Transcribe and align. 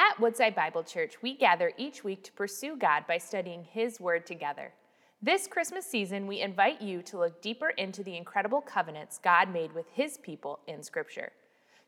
At 0.00 0.18
Woodside 0.18 0.54
Bible 0.54 0.82
Church, 0.82 1.16
we 1.20 1.36
gather 1.36 1.72
each 1.76 2.02
week 2.04 2.24
to 2.24 2.32
pursue 2.32 2.74
God 2.74 3.04
by 3.06 3.18
studying 3.18 3.64
His 3.64 4.00
Word 4.00 4.24
together. 4.24 4.72
This 5.20 5.46
Christmas 5.46 5.84
season, 5.84 6.26
we 6.26 6.40
invite 6.40 6.80
you 6.80 7.02
to 7.02 7.18
look 7.18 7.42
deeper 7.42 7.68
into 7.68 8.02
the 8.02 8.16
incredible 8.16 8.62
covenants 8.62 9.20
God 9.22 9.52
made 9.52 9.74
with 9.74 9.84
His 9.92 10.16
people 10.16 10.60
in 10.66 10.82
Scripture. 10.82 11.32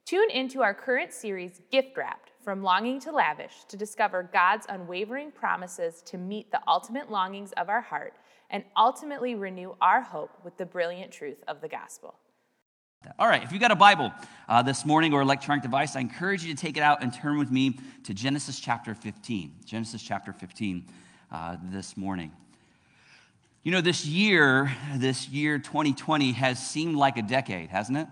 Tune 0.04 0.30
into 0.30 0.61
our 0.61 0.75
current 0.75 1.11
series, 1.11 1.62
Gift 1.71 1.96
Wrapped 1.96 2.33
From 2.45 2.62
Longing 2.62 3.01
to 3.01 3.12
Lavish, 3.12 3.65
to 3.69 3.79
discover 3.79 4.29
God's 4.31 4.67
unwavering 4.69 5.31
promises 5.31 6.03
to 6.03 6.19
meet 6.19 6.51
the 6.51 6.60
ultimate 6.69 7.10
longings 7.10 7.53
of 7.53 7.71
our 7.71 7.81
heart 7.81 8.13
and 8.51 8.63
ultimately 8.76 9.35
renew 9.37 9.74
our 9.81 10.03
hope 10.03 10.37
with 10.44 10.58
the 10.58 10.67
brilliant 10.67 11.13
truth 11.13 11.42
of 11.49 11.63
the 11.63 11.69
gospel. 11.69 12.17
All 13.19 13.26
right, 13.26 13.42
if 13.42 13.50
you've 13.50 13.60
got 13.60 13.72
a 13.72 13.76
Bible 13.76 14.12
uh, 14.48 14.62
this 14.62 14.87
morning 14.87 15.12
or 15.12 15.22
electronic 15.22 15.62
device, 15.62 15.96
I 15.96 16.01
encourage 16.01 16.45
you 16.45 16.55
to 16.55 16.60
take 16.60 16.77
it 16.77 16.82
out 16.82 17.02
and 17.02 17.12
turn 17.12 17.37
with 17.37 17.51
me 17.51 17.78
to 18.05 18.14
Genesis 18.14 18.60
chapter 18.60 18.95
15. 18.95 19.52
Genesis 19.65 20.01
chapter 20.01 20.33
15 20.33 20.84
uh, 21.33 21.57
this 21.65 21.96
morning. 21.96 22.30
You 23.65 23.73
know, 23.73 23.80
this 23.80 24.07
year, 24.07 24.70
this 24.96 25.29
year 25.29 25.59
2020 25.59 26.33
has 26.33 26.65
seemed 26.65 26.95
like 26.95 27.16
a 27.16 27.23
decade, 27.23 27.70
hasn't 27.70 27.98
it? 27.98 28.07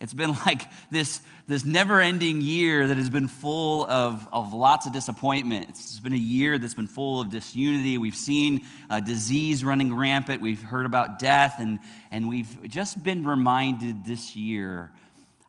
It's 0.00 0.14
been 0.14 0.30
like 0.46 0.62
this, 0.90 1.20
this 1.46 1.64
never 1.64 2.00
ending 2.00 2.40
year 2.40 2.88
that 2.88 2.96
has 2.96 3.10
been 3.10 3.28
full 3.28 3.86
of, 3.86 4.26
of 4.32 4.52
lots 4.52 4.86
of 4.86 4.92
disappointment. 4.92 5.70
It's 5.70 6.00
been 6.00 6.12
a 6.12 6.16
year 6.16 6.58
that's 6.58 6.74
been 6.74 6.86
full 6.86 7.20
of 7.20 7.30
disunity. 7.30 7.98
We've 7.98 8.14
seen 8.14 8.62
uh, 8.90 9.00
disease 9.00 9.64
running 9.64 9.94
rampant. 9.94 10.42
We've 10.42 10.62
heard 10.62 10.86
about 10.86 11.18
death. 11.18 11.56
And, 11.58 11.78
and 12.10 12.28
we've 12.28 12.68
just 12.68 13.02
been 13.02 13.24
reminded 13.24 14.04
this 14.04 14.36
year. 14.36 14.92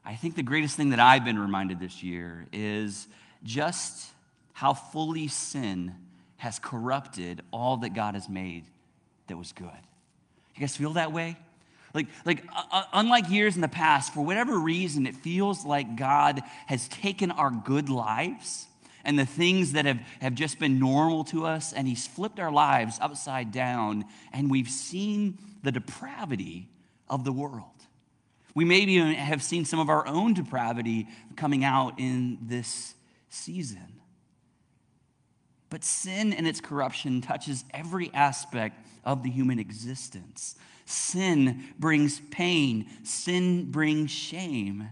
I 0.04 0.16
think 0.16 0.36
the 0.36 0.44
greatest 0.44 0.78
thing 0.78 0.92
that 0.92 1.00
I've 1.00 1.26
been 1.26 1.40
reminded 1.40 1.80
this 1.80 2.04
year 2.04 2.48
is 2.54 3.08
just 3.44 4.12
how 4.54 4.74
fully 4.74 5.28
sin 5.28 5.96
has 6.38 6.60
corrupted 6.60 7.42
all 7.52 7.78
that 7.78 7.94
God 7.94 8.14
has 8.14 8.30
made 8.30 8.66
that 9.28 9.38
was 9.38 9.52
good. 9.52 9.66
You 10.56 10.62
guys 10.62 10.78
feel 10.78 10.94
that 10.94 11.12
way? 11.12 11.38
Like, 11.96 12.08
like 12.26 12.44
uh, 12.54 12.64
uh, 12.72 12.84
unlike 12.94 13.30
years 13.30 13.56
in 13.56 13.62
the 13.62 13.68
past, 13.70 14.14
for 14.14 14.24
whatever 14.24 14.60
reason, 14.60 15.08
it 15.08 15.16
feels 15.16 15.66
like 15.66 15.96
God 15.96 16.44
has 16.68 16.90
taken 16.90 17.32
our 17.32 17.50
good 17.50 17.90
lives 17.90 18.68
and 19.06 19.18
the 19.18 19.26
things 19.26 19.72
that 19.72 19.86
have, 19.86 20.00
have 20.20 20.36
just 20.36 20.60
been 20.60 20.80
normal 20.80 21.24
to 21.26 21.46
us, 21.46 21.72
and 21.72 21.88
He's 21.88 22.06
flipped 22.06 22.40
our 22.40 22.52
lives 22.52 22.98
upside 23.00 23.52
down, 23.52 24.06
and 24.34 24.52
we've 24.52 24.70
seen 24.70 25.38
the 25.64 25.72
depravity 25.72 26.68
of 27.08 27.24
the 27.24 27.32
world. 27.32 27.70
We 28.54 28.66
maybe 28.66 28.98
have 29.14 29.42
seen 29.42 29.64
some 29.64 29.80
of 29.80 29.90
our 29.90 30.06
own 30.08 30.34
depravity 30.34 31.08
coming 31.36 31.64
out 31.64 32.00
in 32.00 32.40
this 32.42 32.96
season. 33.30 34.02
But 35.70 35.84
sin 35.84 36.34
and 36.34 36.48
its 36.48 36.62
corruption 36.62 37.22
touches 37.22 37.66
every 37.74 38.12
aspect 38.14 38.86
of 39.04 39.24
the 39.24 39.30
human 39.30 39.60
existence. 39.60 40.56
Sin 40.86 41.64
brings 41.80 42.20
pain, 42.32 42.88
sin 43.04 43.72
brings 43.72 44.12
shame. 44.12 44.90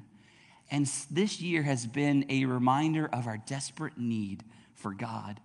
And 0.71 0.89
this 1.11 1.39
year 1.39 1.61
has 1.61 1.85
been 1.85 2.25
a 2.29 2.45
reminder 2.45 3.07
of 3.13 3.27
our 3.27 3.37
desperate 3.37 3.97
need 3.97 4.43
for 4.73 4.91
God. 4.91 5.39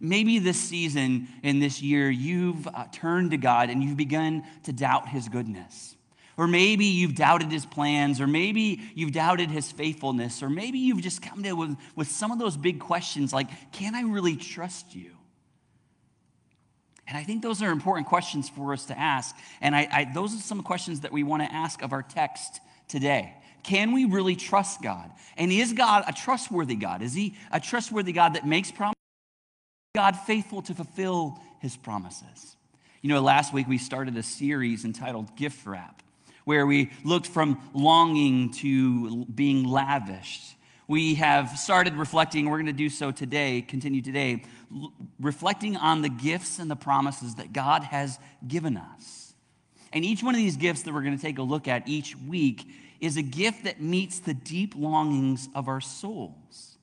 Maybe 0.00 0.40
this 0.40 0.58
season 0.58 1.28
in 1.44 1.60
this 1.60 1.80
year, 1.80 2.10
you've 2.10 2.66
uh, 2.66 2.86
turned 2.90 3.30
to 3.30 3.36
God 3.36 3.70
and 3.70 3.82
you've 3.82 3.96
begun 3.96 4.42
to 4.64 4.72
doubt 4.72 5.08
his 5.08 5.28
goodness. 5.28 5.94
Or 6.36 6.48
maybe 6.48 6.86
you've 6.86 7.14
doubted 7.14 7.52
his 7.52 7.64
plans, 7.64 8.20
or 8.20 8.26
maybe 8.26 8.80
you've 8.96 9.12
doubted 9.12 9.52
his 9.52 9.70
faithfulness, 9.70 10.42
or 10.42 10.50
maybe 10.50 10.80
you've 10.80 11.00
just 11.00 11.22
come 11.22 11.44
to 11.44 11.52
with, 11.52 11.76
with 11.94 12.08
some 12.08 12.32
of 12.32 12.40
those 12.40 12.56
big 12.56 12.80
questions 12.80 13.32
like, 13.32 13.46
can 13.70 13.94
I 13.94 14.02
really 14.02 14.34
trust 14.34 14.96
you? 14.96 15.13
And 17.06 17.18
I 17.18 17.22
think 17.22 17.42
those 17.42 17.62
are 17.62 17.70
important 17.70 18.06
questions 18.06 18.48
for 18.48 18.72
us 18.72 18.86
to 18.86 18.98
ask. 18.98 19.36
And 19.60 19.76
I, 19.76 19.88
I, 19.92 20.04
those 20.12 20.34
are 20.34 20.40
some 20.40 20.62
questions 20.62 21.00
that 21.00 21.12
we 21.12 21.22
want 21.22 21.42
to 21.42 21.52
ask 21.52 21.82
of 21.82 21.92
our 21.92 22.02
text 22.02 22.60
today. 22.88 23.34
Can 23.62 23.92
we 23.92 24.04
really 24.04 24.36
trust 24.36 24.82
God? 24.82 25.10
And 25.36 25.50
is 25.50 25.72
God 25.72 26.04
a 26.06 26.12
trustworthy 26.12 26.76
God? 26.76 27.02
Is 27.02 27.14
He 27.14 27.34
a 27.50 27.60
trustworthy 27.60 28.12
God 28.12 28.34
that 28.34 28.46
makes 28.46 28.70
promises? 28.70 28.94
God 29.94 30.16
faithful 30.16 30.62
to 30.62 30.74
fulfill 30.74 31.38
His 31.60 31.76
promises? 31.76 32.56
You 33.00 33.10
know, 33.10 33.20
last 33.20 33.52
week 33.52 33.68
we 33.68 33.78
started 33.78 34.16
a 34.16 34.22
series 34.22 34.84
entitled 34.84 35.36
Gift 35.36 35.66
Wrap, 35.66 36.02
where 36.44 36.66
we 36.66 36.90
looked 37.04 37.26
from 37.26 37.60
longing 37.74 38.52
to 38.54 39.26
being 39.26 39.64
lavished 39.64 40.56
we 40.86 41.14
have 41.14 41.58
started 41.58 41.94
reflecting, 41.94 42.48
we're 42.48 42.58
going 42.58 42.66
to 42.66 42.72
do 42.72 42.90
so 42.90 43.10
today, 43.10 43.62
continue 43.62 44.02
today, 44.02 44.44
reflecting 45.18 45.76
on 45.76 46.02
the 46.02 46.08
gifts 46.08 46.58
and 46.58 46.70
the 46.70 46.76
promises 46.76 47.36
that 47.36 47.52
God 47.52 47.84
has 47.84 48.18
given 48.46 48.76
us. 48.76 49.34
And 49.92 50.04
each 50.04 50.22
one 50.22 50.34
of 50.34 50.38
these 50.38 50.56
gifts 50.56 50.82
that 50.82 50.92
we're 50.92 51.02
going 51.02 51.16
to 51.16 51.22
take 51.22 51.38
a 51.38 51.42
look 51.42 51.68
at 51.68 51.88
each 51.88 52.16
week 52.16 52.66
is 53.00 53.16
a 53.16 53.22
gift 53.22 53.64
that 53.64 53.80
meets 53.80 54.18
the 54.18 54.34
deep 54.34 54.74
longings 54.76 55.48
of 55.54 55.68
our 55.68 55.80
souls. 55.80 56.78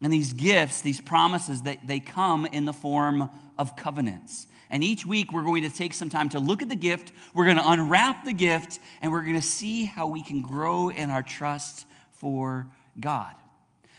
And 0.00 0.12
these 0.12 0.32
gifts, 0.32 0.80
these 0.80 1.00
promises, 1.00 1.62
they 1.62 2.00
come 2.00 2.46
in 2.46 2.64
the 2.64 2.72
form 2.72 3.28
of 3.58 3.74
covenants. 3.74 4.46
And 4.70 4.84
each 4.84 5.04
week 5.04 5.32
we're 5.32 5.42
going 5.42 5.64
to 5.64 5.76
take 5.76 5.92
some 5.92 6.08
time 6.08 6.28
to 6.30 6.38
look 6.38 6.62
at 6.62 6.68
the 6.68 6.76
gift, 6.76 7.12
we're 7.34 7.46
going 7.46 7.56
to 7.56 7.68
unwrap 7.68 8.24
the 8.24 8.32
gift, 8.32 8.78
and 9.02 9.10
we're 9.10 9.22
going 9.22 9.34
to 9.34 9.42
see 9.42 9.84
how 9.84 10.06
we 10.06 10.22
can 10.22 10.40
grow 10.40 10.90
in 10.90 11.10
our 11.10 11.22
trust 11.22 11.86
for 12.12 12.68
God. 13.00 13.34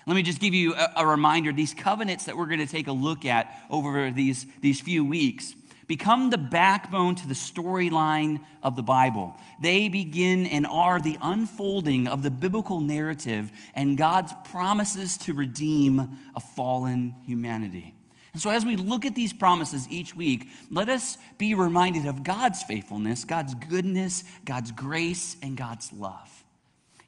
Let 0.08 0.16
me 0.16 0.24
just 0.24 0.40
give 0.40 0.54
you 0.54 0.74
a, 0.76 0.94
a 0.98 1.08
reminder 1.08 1.52
these 1.52 1.74
covenants 1.74 2.26
that 2.26 2.36
we're 2.36 2.48
going 2.48 2.60
to 2.60 2.68
take 2.68 2.88
a 2.88 2.92
look 2.92 3.26
at 3.26 3.54
over 3.70 4.12
these, 4.12 4.46
these 4.62 4.82
few 4.82 5.06
weeks 5.06 5.54
become 5.90 6.30
the 6.30 6.38
backbone 6.38 7.16
to 7.16 7.28
the 7.28 7.34
storyline 7.34 8.40
of 8.62 8.76
the 8.76 8.84
Bible. 8.84 9.36
They 9.60 9.90
begin 9.90 10.46
and 10.46 10.66
are 10.68 11.02
the 11.02 11.18
unfolding 11.22 12.08
of 12.08 12.22
the 12.22 12.30
biblical 12.30 12.80
narrative 12.80 13.52
and 13.74 13.98
God's 13.98 14.32
promises 14.52 15.18
to 15.20 15.34
redeem 15.34 16.18
a 16.36 16.40
fallen 16.40 17.16
humanity. 17.26 17.96
And 18.34 18.42
so, 18.42 18.52
as 18.52 18.64
we 18.64 18.76
look 18.76 19.06
at 19.06 19.16
these 19.16 19.34
promises 19.34 19.88
each 19.90 20.16
week, 20.16 20.48
let 20.70 20.88
us 20.88 21.18
be 21.40 21.56
reminded 21.56 22.06
of 22.06 22.24
God's 22.24 22.62
faithfulness, 22.62 23.26
God's 23.26 23.56
goodness, 23.56 24.24
God's 24.46 24.72
grace, 24.72 25.36
and 25.42 25.58
God's 25.58 25.92
love. 25.92 26.39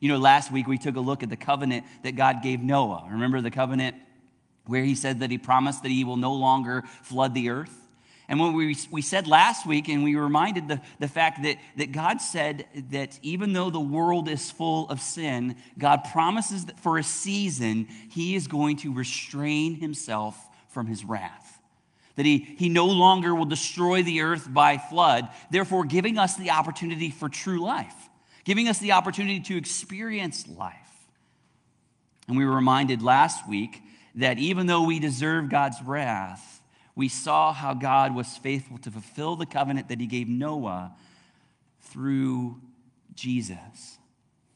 You 0.01 0.09
know, 0.09 0.17
last 0.17 0.51
week 0.51 0.67
we 0.67 0.79
took 0.79 0.95
a 0.95 0.99
look 0.99 1.21
at 1.21 1.29
the 1.29 1.37
covenant 1.37 1.85
that 2.01 2.15
God 2.15 2.41
gave 2.41 2.59
Noah. 2.59 3.07
Remember 3.11 3.39
the 3.39 3.51
covenant 3.51 3.95
where 4.65 4.83
he 4.83 4.95
said 4.95 5.19
that 5.19 5.29
he 5.29 5.37
promised 5.37 5.83
that 5.83 5.89
he 5.89 6.03
will 6.03 6.17
no 6.17 6.33
longer 6.33 6.83
flood 7.03 7.35
the 7.35 7.51
earth? 7.51 7.77
And 8.27 8.39
when 8.39 8.53
we, 8.53 8.75
we 8.89 9.03
said 9.03 9.27
last 9.27 9.67
week, 9.67 9.89
and 9.89 10.03
we 10.03 10.15
reminded 10.15 10.67
the, 10.67 10.81
the 10.99 11.07
fact 11.07 11.43
that, 11.43 11.57
that 11.77 11.91
God 11.91 12.19
said 12.19 12.65
that 12.89 13.19
even 13.21 13.53
though 13.53 13.69
the 13.69 13.79
world 13.79 14.27
is 14.27 14.49
full 14.49 14.89
of 14.89 15.01
sin, 15.01 15.55
God 15.77 16.05
promises 16.11 16.65
that 16.65 16.79
for 16.79 16.97
a 16.97 17.03
season, 17.03 17.87
he 18.09 18.35
is 18.35 18.47
going 18.47 18.77
to 18.77 18.93
restrain 18.93 19.75
himself 19.75 20.35
from 20.69 20.87
his 20.87 21.05
wrath. 21.05 21.59
That 22.15 22.25
he, 22.25 22.39
he 22.57 22.69
no 22.69 22.87
longer 22.87 23.35
will 23.35 23.45
destroy 23.45 24.01
the 24.01 24.21
earth 24.21 24.51
by 24.51 24.77
flood, 24.77 25.29
therefore 25.51 25.85
giving 25.85 26.17
us 26.17 26.37
the 26.37 26.51
opportunity 26.51 27.11
for 27.11 27.29
true 27.29 27.61
life 27.61 28.00
giving 28.43 28.67
us 28.67 28.79
the 28.79 28.93
opportunity 28.93 29.39
to 29.39 29.57
experience 29.57 30.47
life. 30.47 30.75
And 32.27 32.37
we 32.37 32.45
were 32.45 32.55
reminded 32.55 33.01
last 33.01 33.47
week 33.47 33.81
that 34.15 34.37
even 34.39 34.67
though 34.67 34.83
we 34.83 34.99
deserve 34.99 35.49
God's 35.49 35.81
wrath, 35.83 36.61
we 36.95 37.07
saw 37.07 37.53
how 37.53 37.73
God 37.73 38.15
was 38.15 38.37
faithful 38.37 38.77
to 38.79 38.91
fulfill 38.91 39.35
the 39.35 39.45
covenant 39.45 39.89
that 39.89 39.99
he 39.99 40.07
gave 40.07 40.27
Noah 40.27 40.93
through 41.81 42.61
Jesus. 43.15 43.97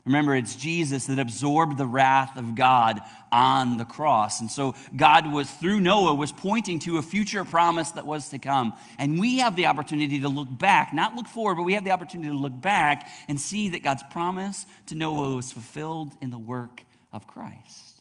Remember, 0.06 0.36
it's 0.36 0.56
Jesus 0.56 1.08
that 1.08 1.18
absorbed 1.18 1.78
the 1.78 1.88
wrath 1.88 2.38
of 2.38 2.56
God 2.56 3.02
on 3.36 3.76
the 3.76 3.84
cross. 3.84 4.40
And 4.40 4.50
so 4.50 4.76
God 4.96 5.30
was, 5.30 5.52
through 5.52 5.82
Noah, 5.82 6.16
was 6.16 6.32
pointing 6.32 6.80
to 6.80 7.00
a 7.00 7.02
future 7.02 7.44
promise 7.44 7.92
that 7.92 8.08
was 8.08 8.30
to 8.30 8.40
come. 8.40 8.74
And 8.98 9.20
we 9.20 9.40
have 9.40 9.58
the 9.58 9.66
opportunity 9.66 10.22
to 10.22 10.30
look 10.30 10.48
back, 10.58 10.94
not 10.94 11.16
look 11.16 11.28
forward, 11.28 11.56
but 11.56 11.64
we 11.64 11.74
have 11.74 11.84
the 11.84 11.92
opportunity 11.92 12.30
to 12.30 12.38
look 12.38 12.60
back 12.62 13.10
and 13.28 13.38
see 13.38 13.68
that 13.70 13.84
God's 13.84 14.04
promise 14.10 14.66
to 14.86 14.96
Noah 14.96 15.36
was 15.36 15.52
fulfilled 15.52 16.14
in 16.22 16.30
the 16.30 16.38
work 16.40 16.84
of 17.12 17.28
Christ. 17.28 17.95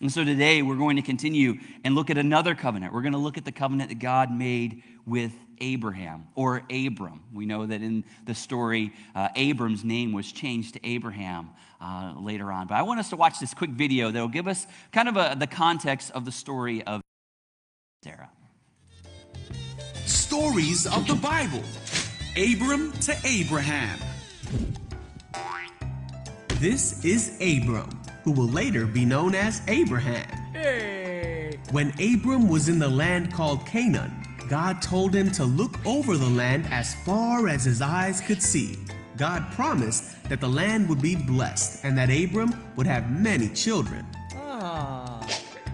And 0.00 0.10
so 0.10 0.24
today 0.24 0.62
we're 0.62 0.76
going 0.76 0.96
to 0.96 1.02
continue 1.02 1.58
and 1.84 1.94
look 1.94 2.08
at 2.08 2.16
another 2.16 2.54
covenant. 2.54 2.94
We're 2.94 3.02
going 3.02 3.12
to 3.12 3.18
look 3.18 3.36
at 3.36 3.44
the 3.44 3.52
covenant 3.52 3.90
that 3.90 3.98
God 3.98 4.32
made 4.32 4.82
with 5.04 5.32
Abraham 5.60 6.28
or 6.34 6.62
Abram. 6.70 7.20
We 7.34 7.44
know 7.44 7.66
that 7.66 7.82
in 7.82 8.04
the 8.24 8.34
story, 8.34 8.92
uh, 9.14 9.28
Abram's 9.36 9.84
name 9.84 10.12
was 10.12 10.32
changed 10.32 10.74
to 10.74 10.86
Abraham 10.86 11.50
uh, 11.82 12.14
later 12.18 12.50
on. 12.50 12.66
But 12.66 12.76
I 12.76 12.82
want 12.82 12.98
us 12.98 13.10
to 13.10 13.16
watch 13.16 13.40
this 13.40 13.52
quick 13.52 13.70
video 13.70 14.10
that 14.10 14.18
will 14.18 14.28
give 14.28 14.48
us 14.48 14.66
kind 14.90 15.08
of 15.08 15.16
a, 15.18 15.36
the 15.38 15.46
context 15.46 16.10
of 16.12 16.24
the 16.24 16.32
story 16.32 16.82
of 16.84 17.02
Sarah. 18.02 18.30
Stories 20.06 20.86
of 20.86 21.06
the 21.06 21.14
Bible 21.16 21.62
Abram 22.36 22.92
to 22.92 23.14
Abraham. 23.24 23.98
This 26.60 27.02
is 27.06 27.38
Abram, 27.40 27.88
who 28.22 28.32
will 28.32 28.46
later 28.46 28.84
be 28.84 29.06
known 29.06 29.34
as 29.34 29.62
Abraham. 29.66 30.28
When 31.70 31.88
Abram 31.98 32.50
was 32.50 32.68
in 32.68 32.78
the 32.78 32.86
land 32.86 33.32
called 33.32 33.64
Canaan, 33.64 34.12
God 34.46 34.82
told 34.82 35.14
him 35.14 35.30
to 35.32 35.44
look 35.46 35.78
over 35.86 36.18
the 36.18 36.28
land 36.28 36.66
as 36.70 36.94
far 36.96 37.48
as 37.48 37.64
his 37.64 37.80
eyes 37.80 38.20
could 38.20 38.42
see. 38.42 38.76
God 39.16 39.50
promised 39.52 40.22
that 40.24 40.42
the 40.42 40.50
land 40.50 40.86
would 40.90 41.00
be 41.00 41.16
blessed 41.16 41.82
and 41.82 41.96
that 41.96 42.10
Abram 42.10 42.52
would 42.76 42.86
have 42.86 43.10
many 43.10 43.48
children. 43.48 44.04
Ah. 44.34 45.26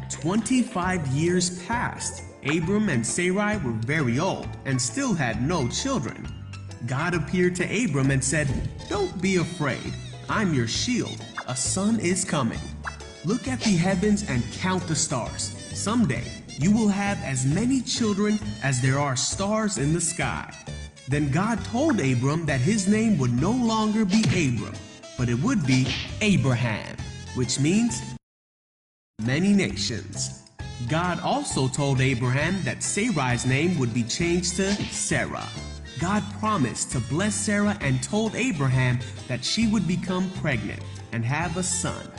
25 0.08 1.04
years 1.08 1.60
passed. 1.64 2.22
Abram 2.44 2.90
and 2.90 3.04
Sarai 3.04 3.56
were 3.56 3.72
very 3.72 4.20
old 4.20 4.48
and 4.66 4.80
still 4.80 5.14
had 5.14 5.42
no 5.42 5.66
children. 5.66 6.32
God 6.86 7.12
appeared 7.12 7.56
to 7.56 7.64
Abram 7.64 8.12
and 8.12 8.22
said, 8.22 8.46
Don't 8.88 9.20
be 9.20 9.38
afraid. 9.38 9.92
I'm 10.28 10.52
your 10.52 10.66
shield. 10.66 11.24
A 11.46 11.54
son 11.54 12.00
is 12.00 12.24
coming. 12.24 12.58
Look 13.24 13.46
at 13.46 13.60
the 13.60 13.76
heavens 13.76 14.28
and 14.28 14.42
count 14.54 14.86
the 14.88 14.94
stars. 14.96 15.54
Someday 15.72 16.24
you 16.58 16.72
will 16.72 16.88
have 16.88 17.22
as 17.22 17.46
many 17.46 17.80
children 17.80 18.38
as 18.62 18.80
there 18.80 18.98
are 18.98 19.14
stars 19.14 19.78
in 19.78 19.92
the 19.92 20.00
sky. 20.00 20.52
Then 21.08 21.30
God 21.30 21.64
told 21.66 22.00
Abram 22.00 22.44
that 22.46 22.60
his 22.60 22.88
name 22.88 23.18
would 23.18 23.40
no 23.40 23.52
longer 23.52 24.04
be 24.04 24.22
Abram, 24.22 24.74
but 25.16 25.28
it 25.28 25.38
would 25.40 25.64
be 25.64 25.86
Abraham, 26.20 26.96
which 27.36 27.60
means 27.60 28.00
many 29.20 29.52
nations. 29.52 30.42
God 30.88 31.20
also 31.20 31.68
told 31.68 32.00
Abraham 32.00 32.60
that 32.64 32.78
Sarai's 32.78 33.46
name 33.46 33.78
would 33.78 33.94
be 33.94 34.02
changed 34.02 34.56
to 34.56 34.72
Sarah. 34.90 35.48
God 35.98 36.22
promised 36.40 36.92
to 36.92 37.00
bless 37.00 37.34
Sarah 37.34 37.76
and 37.80 38.02
told 38.02 38.34
Abraham 38.34 38.98
that 39.28 39.44
she 39.44 39.66
would 39.66 39.88
become 39.88 40.30
pregnant 40.42 40.82
and 41.12 41.24
have 41.24 41.56
a 41.56 41.62
son. 41.62 42.10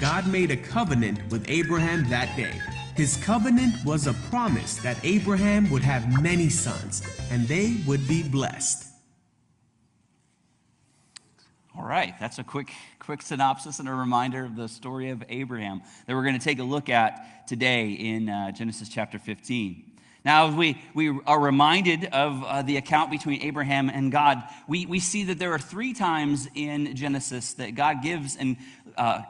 God 0.00 0.26
made 0.28 0.50
a 0.50 0.56
covenant 0.56 1.18
with 1.30 1.44
Abraham 1.48 2.08
that 2.10 2.34
day. 2.36 2.60
His 2.94 3.16
covenant 3.16 3.74
was 3.84 4.06
a 4.06 4.14
promise 4.30 4.76
that 4.78 5.04
Abraham 5.04 5.68
would 5.70 5.82
have 5.82 6.22
many 6.22 6.48
sons 6.48 7.02
and 7.30 7.46
they 7.48 7.82
would 7.86 8.06
be 8.06 8.22
blessed. 8.22 8.86
All 11.76 11.84
right, 11.84 12.14
that's 12.20 12.38
a 12.38 12.44
quick, 12.44 12.70
quick 12.98 13.22
synopsis 13.22 13.78
and 13.78 13.88
a 13.88 13.94
reminder 13.94 14.44
of 14.44 14.54
the 14.54 14.68
story 14.68 15.10
of 15.10 15.24
Abraham 15.28 15.82
that 16.06 16.14
we're 16.14 16.24
going 16.24 16.38
to 16.38 16.44
take 16.44 16.58
a 16.58 16.64
look 16.64 16.88
at 16.88 17.46
today 17.48 17.90
in 17.92 18.28
uh, 18.28 18.52
Genesis 18.52 18.88
chapter 18.88 19.18
15. 19.18 19.89
Now, 20.24 20.54
we, 20.54 20.80
we 20.94 21.18
are 21.26 21.40
reminded 21.40 22.04
of 22.04 22.44
uh, 22.44 22.62
the 22.62 22.76
account 22.76 23.10
between 23.10 23.42
Abraham 23.42 23.88
and 23.88 24.12
God, 24.12 24.42
we, 24.68 24.84
we 24.84 25.00
see 25.00 25.24
that 25.24 25.38
there 25.38 25.52
are 25.52 25.58
three 25.58 25.94
times 25.94 26.46
in 26.54 26.94
Genesis 26.94 27.54
that 27.54 27.74
God 27.74 28.02
gives 28.02 28.36
and 28.36 28.58
uh, 28.98 29.22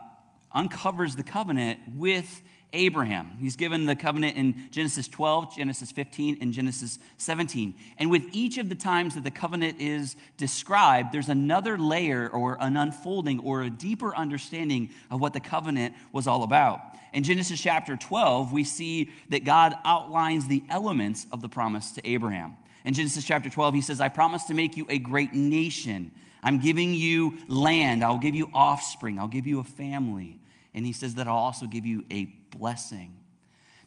uncovers 0.52 1.14
the 1.14 1.22
covenant 1.22 1.78
with 1.94 2.42
Abraham. 2.72 3.36
He's 3.38 3.56
given 3.56 3.86
the 3.86 3.96
covenant 3.96 4.36
in 4.36 4.68
Genesis 4.70 5.08
12, 5.08 5.56
Genesis 5.56 5.90
15, 5.92 6.38
and 6.40 6.52
Genesis 6.52 6.98
17. 7.18 7.74
And 7.98 8.10
with 8.10 8.24
each 8.32 8.58
of 8.58 8.68
the 8.68 8.74
times 8.74 9.14
that 9.14 9.24
the 9.24 9.30
covenant 9.30 9.80
is 9.80 10.16
described, 10.36 11.12
there's 11.12 11.28
another 11.28 11.78
layer 11.78 12.28
or 12.28 12.56
an 12.60 12.76
unfolding 12.76 13.40
or 13.40 13.62
a 13.62 13.70
deeper 13.70 14.14
understanding 14.14 14.90
of 15.10 15.20
what 15.20 15.32
the 15.32 15.40
covenant 15.40 15.94
was 16.12 16.26
all 16.26 16.42
about. 16.42 16.80
In 17.12 17.24
Genesis 17.24 17.60
chapter 17.60 17.96
12, 17.96 18.52
we 18.52 18.64
see 18.64 19.10
that 19.30 19.44
God 19.44 19.74
outlines 19.84 20.46
the 20.46 20.62
elements 20.68 21.26
of 21.32 21.40
the 21.40 21.48
promise 21.48 21.92
to 21.92 22.08
Abraham. 22.08 22.56
In 22.84 22.94
Genesis 22.94 23.24
chapter 23.24 23.50
12, 23.50 23.74
he 23.74 23.80
says, 23.80 24.00
I 24.00 24.08
promise 24.08 24.44
to 24.44 24.54
make 24.54 24.76
you 24.76 24.86
a 24.88 24.98
great 24.98 25.34
nation. 25.34 26.12
I'm 26.42 26.60
giving 26.60 26.94
you 26.94 27.38
land. 27.48 28.02
I'll 28.02 28.18
give 28.18 28.34
you 28.34 28.48
offspring. 28.54 29.18
I'll 29.18 29.28
give 29.28 29.46
you 29.46 29.60
a 29.60 29.64
family. 29.64 30.39
And 30.74 30.86
he 30.86 30.92
says 30.92 31.16
that 31.16 31.26
I'll 31.26 31.36
also 31.36 31.66
give 31.66 31.86
you 31.86 32.04
a 32.10 32.26
blessing. 32.56 33.14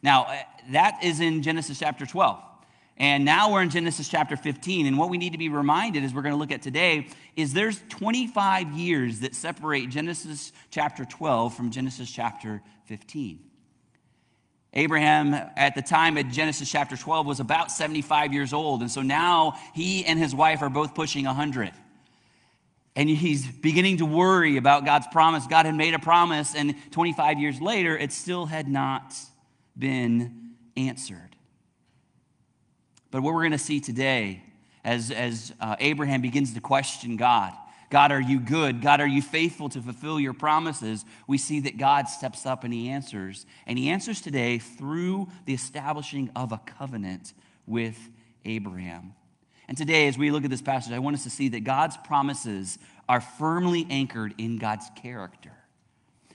Now, 0.02 0.24
uh, 0.24 0.36
that 0.72 1.02
is 1.02 1.20
in 1.20 1.42
Genesis 1.42 1.78
chapter 1.78 2.04
12. 2.04 2.42
And 2.96 3.24
now 3.24 3.52
we're 3.52 3.62
in 3.62 3.70
Genesis 3.70 4.08
chapter 4.08 4.36
15. 4.36 4.86
And 4.86 4.98
what 4.98 5.10
we 5.10 5.18
need 5.18 5.32
to 5.32 5.38
be 5.38 5.48
reminded, 5.48 6.04
as 6.04 6.14
we're 6.14 6.22
going 6.22 6.34
to 6.34 6.38
look 6.38 6.52
at 6.52 6.62
today, 6.62 7.08
is 7.34 7.52
there's 7.52 7.80
25 7.88 8.72
years 8.72 9.20
that 9.20 9.34
separate 9.34 9.88
Genesis 9.88 10.52
chapter 10.70 11.04
12 11.04 11.54
from 11.54 11.70
Genesis 11.70 12.10
chapter 12.10 12.62
15. 12.84 13.40
Abraham, 14.74 15.34
at 15.56 15.74
the 15.74 15.82
time 15.82 16.16
of 16.16 16.28
Genesis 16.30 16.70
chapter 16.70 16.96
12, 16.96 17.26
was 17.26 17.40
about 17.40 17.70
75 17.70 18.32
years 18.32 18.52
old. 18.52 18.80
And 18.80 18.90
so 18.90 19.02
now 19.02 19.58
he 19.72 20.04
and 20.04 20.18
his 20.18 20.34
wife 20.34 20.62
are 20.62 20.70
both 20.70 20.94
pushing 20.94 21.24
100. 21.24 21.72
And 22.96 23.08
he's 23.08 23.46
beginning 23.46 23.96
to 23.98 24.06
worry 24.06 24.56
about 24.56 24.84
God's 24.84 25.06
promise. 25.08 25.46
God 25.46 25.66
had 25.66 25.74
made 25.74 25.94
a 25.94 25.98
promise, 25.98 26.54
and 26.54 26.74
25 26.92 27.40
years 27.40 27.60
later, 27.60 27.98
it 27.98 28.12
still 28.12 28.46
had 28.46 28.68
not 28.68 29.14
been 29.76 30.52
answered. 30.76 31.34
But 33.10 33.22
what 33.22 33.34
we're 33.34 33.42
going 33.42 33.52
to 33.52 33.58
see 33.58 33.80
today, 33.80 34.44
as, 34.84 35.10
as 35.10 35.52
uh, 35.60 35.76
Abraham 35.80 36.20
begins 36.20 36.54
to 36.54 36.60
question 36.60 37.16
God 37.16 37.52
God, 37.94 38.10
are 38.10 38.20
you 38.20 38.40
good? 38.40 38.82
God, 38.82 39.00
are 39.00 39.06
you 39.06 39.22
faithful 39.22 39.68
to 39.68 39.80
fulfill 39.80 40.18
your 40.18 40.32
promises? 40.32 41.04
We 41.28 41.38
see 41.38 41.60
that 41.60 41.78
God 41.78 42.08
steps 42.08 42.44
up 42.44 42.64
and 42.64 42.74
he 42.74 42.88
answers. 42.88 43.46
And 43.68 43.78
he 43.78 43.88
answers 43.88 44.20
today 44.20 44.58
through 44.58 45.28
the 45.44 45.54
establishing 45.54 46.28
of 46.34 46.50
a 46.50 46.58
covenant 46.58 47.34
with 47.66 47.96
Abraham. 48.44 49.14
And 49.68 49.76
today, 49.76 50.08
as 50.08 50.18
we 50.18 50.30
look 50.30 50.44
at 50.44 50.50
this 50.50 50.62
passage, 50.62 50.92
I 50.92 50.98
want 50.98 51.16
us 51.16 51.24
to 51.24 51.30
see 51.30 51.48
that 51.50 51.64
God's 51.64 51.96
promises 51.98 52.78
are 53.08 53.20
firmly 53.20 53.86
anchored 53.90 54.34
in 54.38 54.58
God's 54.58 54.86
character. 54.96 55.52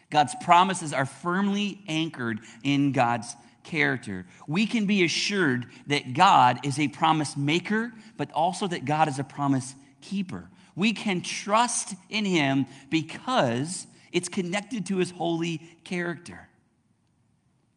God's 0.09 0.35
promises 0.43 0.93
are 0.93 1.05
firmly 1.05 1.81
anchored 1.87 2.39
in 2.63 2.91
God's 2.91 3.35
character. 3.63 4.25
We 4.47 4.65
can 4.65 4.85
be 4.85 5.03
assured 5.03 5.67
that 5.87 6.13
God 6.13 6.65
is 6.65 6.79
a 6.79 6.87
promise 6.87 7.37
maker, 7.37 7.91
but 8.17 8.31
also 8.31 8.67
that 8.67 8.85
God 8.85 9.07
is 9.07 9.19
a 9.19 9.23
promise 9.23 9.75
keeper. 10.01 10.49
We 10.75 10.93
can 10.93 11.21
trust 11.21 11.93
in 12.09 12.25
Him 12.25 12.65
because 12.89 13.85
it's 14.11 14.29
connected 14.29 14.87
to 14.87 14.97
His 14.97 15.11
holy 15.11 15.61
character. 15.83 16.47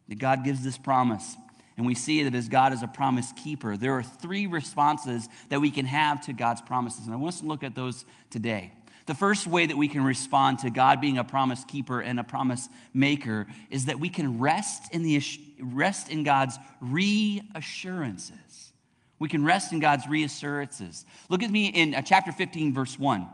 That 0.08 0.18
God 0.18 0.44
gives 0.44 0.64
this 0.64 0.78
promise 0.78 1.36
and 1.76 1.86
we 1.86 1.94
see 1.94 2.22
that 2.24 2.34
as 2.34 2.48
God 2.48 2.72
is 2.72 2.82
a 2.82 2.86
promise 2.86 3.32
keeper, 3.42 3.76
there 3.76 3.92
are 3.94 4.02
three 4.02 4.46
responses 4.46 5.28
that 5.48 5.60
we 5.60 5.70
can 5.70 5.86
have 5.86 6.24
to 6.26 6.32
God's 6.32 6.60
promises. 6.60 7.06
And 7.06 7.14
I 7.14 7.16
want 7.16 7.34
us 7.34 7.40
to 7.40 7.46
look 7.46 7.62
at 7.62 7.74
those 7.74 8.04
today. 8.30 8.72
The 9.06 9.14
first 9.14 9.46
way 9.46 9.66
that 9.66 9.76
we 9.76 9.88
can 9.88 10.04
respond 10.04 10.60
to 10.60 10.70
God 10.70 11.00
being 11.00 11.18
a 11.18 11.24
promise 11.24 11.64
keeper 11.64 12.00
and 12.00 12.20
a 12.20 12.24
promise 12.24 12.68
maker 12.94 13.46
is 13.70 13.86
that 13.86 13.98
we 13.98 14.08
can 14.08 14.38
rest 14.38 14.94
in, 14.94 15.02
the, 15.02 15.20
rest 15.60 16.08
in 16.08 16.22
God's 16.22 16.56
reassurances. 16.80 18.72
We 19.18 19.28
can 19.28 19.44
rest 19.44 19.72
in 19.72 19.80
God's 19.80 20.06
reassurances. 20.06 21.04
Look 21.28 21.42
at 21.42 21.50
me 21.50 21.66
in 21.66 21.94
uh, 21.94 22.02
chapter 22.02 22.32
15, 22.32 22.74
verse 22.74 22.98
1. 22.98 23.26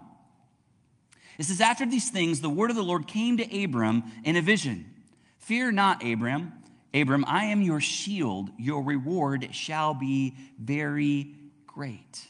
It 1.38 1.44
says, 1.44 1.60
After 1.60 1.86
these 1.86 2.10
things, 2.10 2.40
the 2.40 2.50
word 2.50 2.70
of 2.70 2.76
the 2.76 2.82
Lord 2.82 3.06
came 3.06 3.36
to 3.36 3.64
Abram 3.64 4.04
in 4.24 4.36
a 4.36 4.42
vision 4.42 4.94
Fear 5.38 5.72
not, 5.72 6.04
Abram. 6.04 6.52
Abram, 6.94 7.24
I 7.26 7.46
am 7.46 7.62
your 7.62 7.80
shield. 7.80 8.50
Your 8.58 8.82
reward 8.82 9.48
shall 9.52 9.94
be 9.94 10.34
very 10.58 11.34
great. 11.66 12.26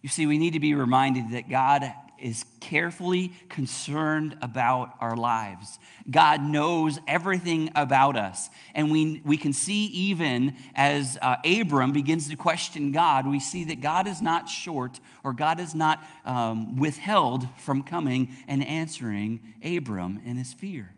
You 0.00 0.08
see, 0.08 0.26
we 0.26 0.38
need 0.38 0.54
to 0.54 0.60
be 0.60 0.74
reminded 0.74 1.30
that 1.30 1.48
God 1.48 1.92
is 2.22 2.44
carefully 2.60 3.32
concerned 3.48 4.36
about 4.40 4.94
our 5.00 5.16
lives. 5.16 5.78
God 6.08 6.40
knows 6.40 6.98
everything 7.08 7.70
about 7.74 8.16
us. 8.16 8.48
And 8.74 8.92
we, 8.92 9.20
we 9.24 9.36
can 9.36 9.52
see, 9.52 9.86
even 9.86 10.54
as 10.74 11.18
uh, 11.20 11.36
Abram 11.44 11.92
begins 11.92 12.28
to 12.28 12.36
question 12.36 12.92
God, 12.92 13.26
we 13.26 13.40
see 13.40 13.64
that 13.64 13.80
God 13.80 14.06
is 14.06 14.22
not 14.22 14.48
short 14.48 15.00
or 15.24 15.32
God 15.32 15.58
is 15.58 15.74
not 15.74 16.02
um, 16.24 16.76
withheld 16.76 17.46
from 17.58 17.82
coming 17.82 18.28
and 18.46 18.64
answering 18.64 19.40
Abram 19.64 20.20
in 20.24 20.36
his 20.36 20.52
fear. 20.52 20.94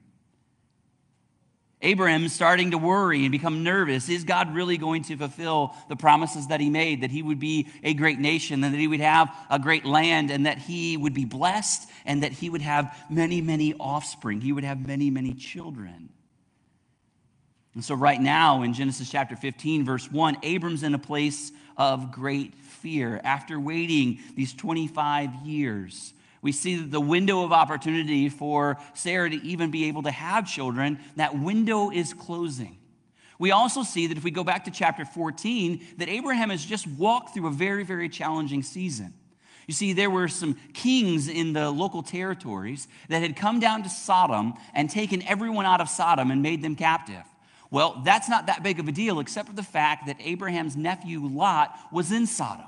Abraham 1.82 2.28
starting 2.28 2.70
to 2.70 2.78
worry 2.78 3.24
and 3.24 3.32
become 3.32 3.62
nervous. 3.62 4.08
Is 4.08 4.24
God 4.24 4.54
really 4.54 4.78
going 4.78 5.02
to 5.04 5.16
fulfill 5.16 5.74
the 5.88 5.96
promises 5.96 6.46
that 6.46 6.60
he 6.60 6.70
made? 6.70 7.02
That 7.02 7.10
he 7.10 7.22
would 7.22 7.38
be 7.38 7.68
a 7.82 7.94
great 7.94 8.18
nation 8.18 8.64
and 8.64 8.72
that 8.72 8.78
he 8.78 8.88
would 8.88 9.00
have 9.00 9.34
a 9.50 9.58
great 9.58 9.84
land 9.84 10.30
and 10.30 10.46
that 10.46 10.58
he 10.58 10.96
would 10.96 11.14
be 11.14 11.24
blessed 11.24 11.88
and 12.06 12.22
that 12.22 12.32
he 12.32 12.48
would 12.48 12.62
have 12.62 12.96
many, 13.10 13.40
many 13.40 13.74
offspring. 13.74 14.40
He 14.40 14.52
would 14.52 14.64
have 14.64 14.86
many, 14.86 15.10
many 15.10 15.34
children. 15.34 16.08
And 17.74 17.84
so, 17.84 17.94
right 17.94 18.20
now 18.20 18.62
in 18.62 18.72
Genesis 18.72 19.10
chapter 19.10 19.36
15, 19.36 19.84
verse 19.84 20.10
1, 20.10 20.38
Abram's 20.42 20.84
in 20.84 20.94
a 20.94 20.98
place 20.98 21.50
of 21.76 22.12
great 22.12 22.54
fear 22.54 23.20
after 23.24 23.58
waiting 23.58 24.20
these 24.36 24.54
25 24.54 25.34
years 25.44 26.14
we 26.44 26.52
see 26.52 26.76
that 26.76 26.90
the 26.90 27.00
window 27.00 27.42
of 27.42 27.52
opportunity 27.52 28.28
for 28.28 28.76
Sarah 28.92 29.30
to 29.30 29.36
even 29.36 29.70
be 29.70 29.86
able 29.86 30.02
to 30.02 30.10
have 30.10 30.46
children, 30.46 31.00
that 31.16 31.36
window 31.36 31.90
is 31.90 32.12
closing. 32.12 32.76
We 33.38 33.50
also 33.50 33.82
see 33.82 34.08
that 34.08 34.18
if 34.18 34.24
we 34.24 34.30
go 34.30 34.44
back 34.44 34.66
to 34.66 34.70
chapter 34.70 35.06
14, 35.06 35.82
that 35.96 36.10
Abraham 36.10 36.50
has 36.50 36.62
just 36.62 36.86
walked 36.86 37.32
through 37.32 37.46
a 37.46 37.50
very, 37.50 37.82
very 37.82 38.10
challenging 38.10 38.62
season. 38.62 39.14
You 39.66 39.72
see, 39.72 39.94
there 39.94 40.10
were 40.10 40.28
some 40.28 40.56
kings 40.74 41.28
in 41.28 41.54
the 41.54 41.70
local 41.70 42.02
territories 42.02 42.88
that 43.08 43.22
had 43.22 43.36
come 43.36 43.58
down 43.58 43.82
to 43.82 43.88
Sodom 43.88 44.52
and 44.74 44.90
taken 44.90 45.22
everyone 45.22 45.64
out 45.64 45.80
of 45.80 45.88
Sodom 45.88 46.30
and 46.30 46.42
made 46.42 46.60
them 46.60 46.76
captive. 46.76 47.24
Well, 47.70 48.02
that's 48.04 48.28
not 48.28 48.48
that 48.48 48.62
big 48.62 48.78
of 48.78 48.86
a 48.86 48.92
deal, 48.92 49.18
except 49.18 49.48
for 49.48 49.54
the 49.54 49.62
fact 49.62 50.08
that 50.08 50.18
Abraham's 50.20 50.76
nephew 50.76 51.26
Lot 51.26 51.74
was 51.90 52.12
in 52.12 52.26
Sodom. 52.26 52.66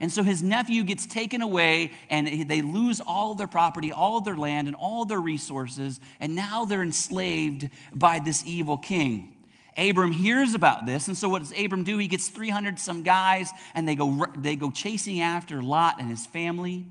And 0.00 0.12
so 0.12 0.22
his 0.22 0.42
nephew 0.42 0.84
gets 0.84 1.06
taken 1.06 1.40
away, 1.40 1.92
and 2.10 2.48
they 2.48 2.60
lose 2.60 3.00
all 3.00 3.34
their 3.34 3.46
property, 3.46 3.92
all 3.92 4.20
their 4.20 4.36
land, 4.36 4.68
and 4.68 4.76
all 4.76 5.04
their 5.04 5.20
resources, 5.20 6.00
and 6.20 6.34
now 6.34 6.64
they're 6.64 6.82
enslaved 6.82 7.70
by 7.94 8.18
this 8.18 8.44
evil 8.46 8.76
king. 8.76 9.32
Abram 9.78 10.12
hears 10.12 10.54
about 10.54 10.86
this, 10.86 11.08
and 11.08 11.16
so 11.16 11.28
what 11.28 11.42
does 11.42 11.52
Abram 11.58 11.84
do? 11.84 11.98
He 11.98 12.08
gets 12.08 12.28
300 12.28 12.78
some 12.78 13.02
guys, 13.02 13.50
and 13.74 13.86
they 13.86 13.94
go, 13.94 14.26
they 14.36 14.56
go 14.56 14.70
chasing 14.70 15.20
after 15.20 15.62
Lot 15.62 16.00
and 16.00 16.08
his 16.08 16.26
family, 16.26 16.86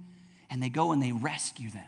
and 0.50 0.62
they 0.62 0.70
go 0.70 0.92
and 0.92 1.02
they 1.02 1.12
rescue 1.12 1.70
them. 1.72 1.84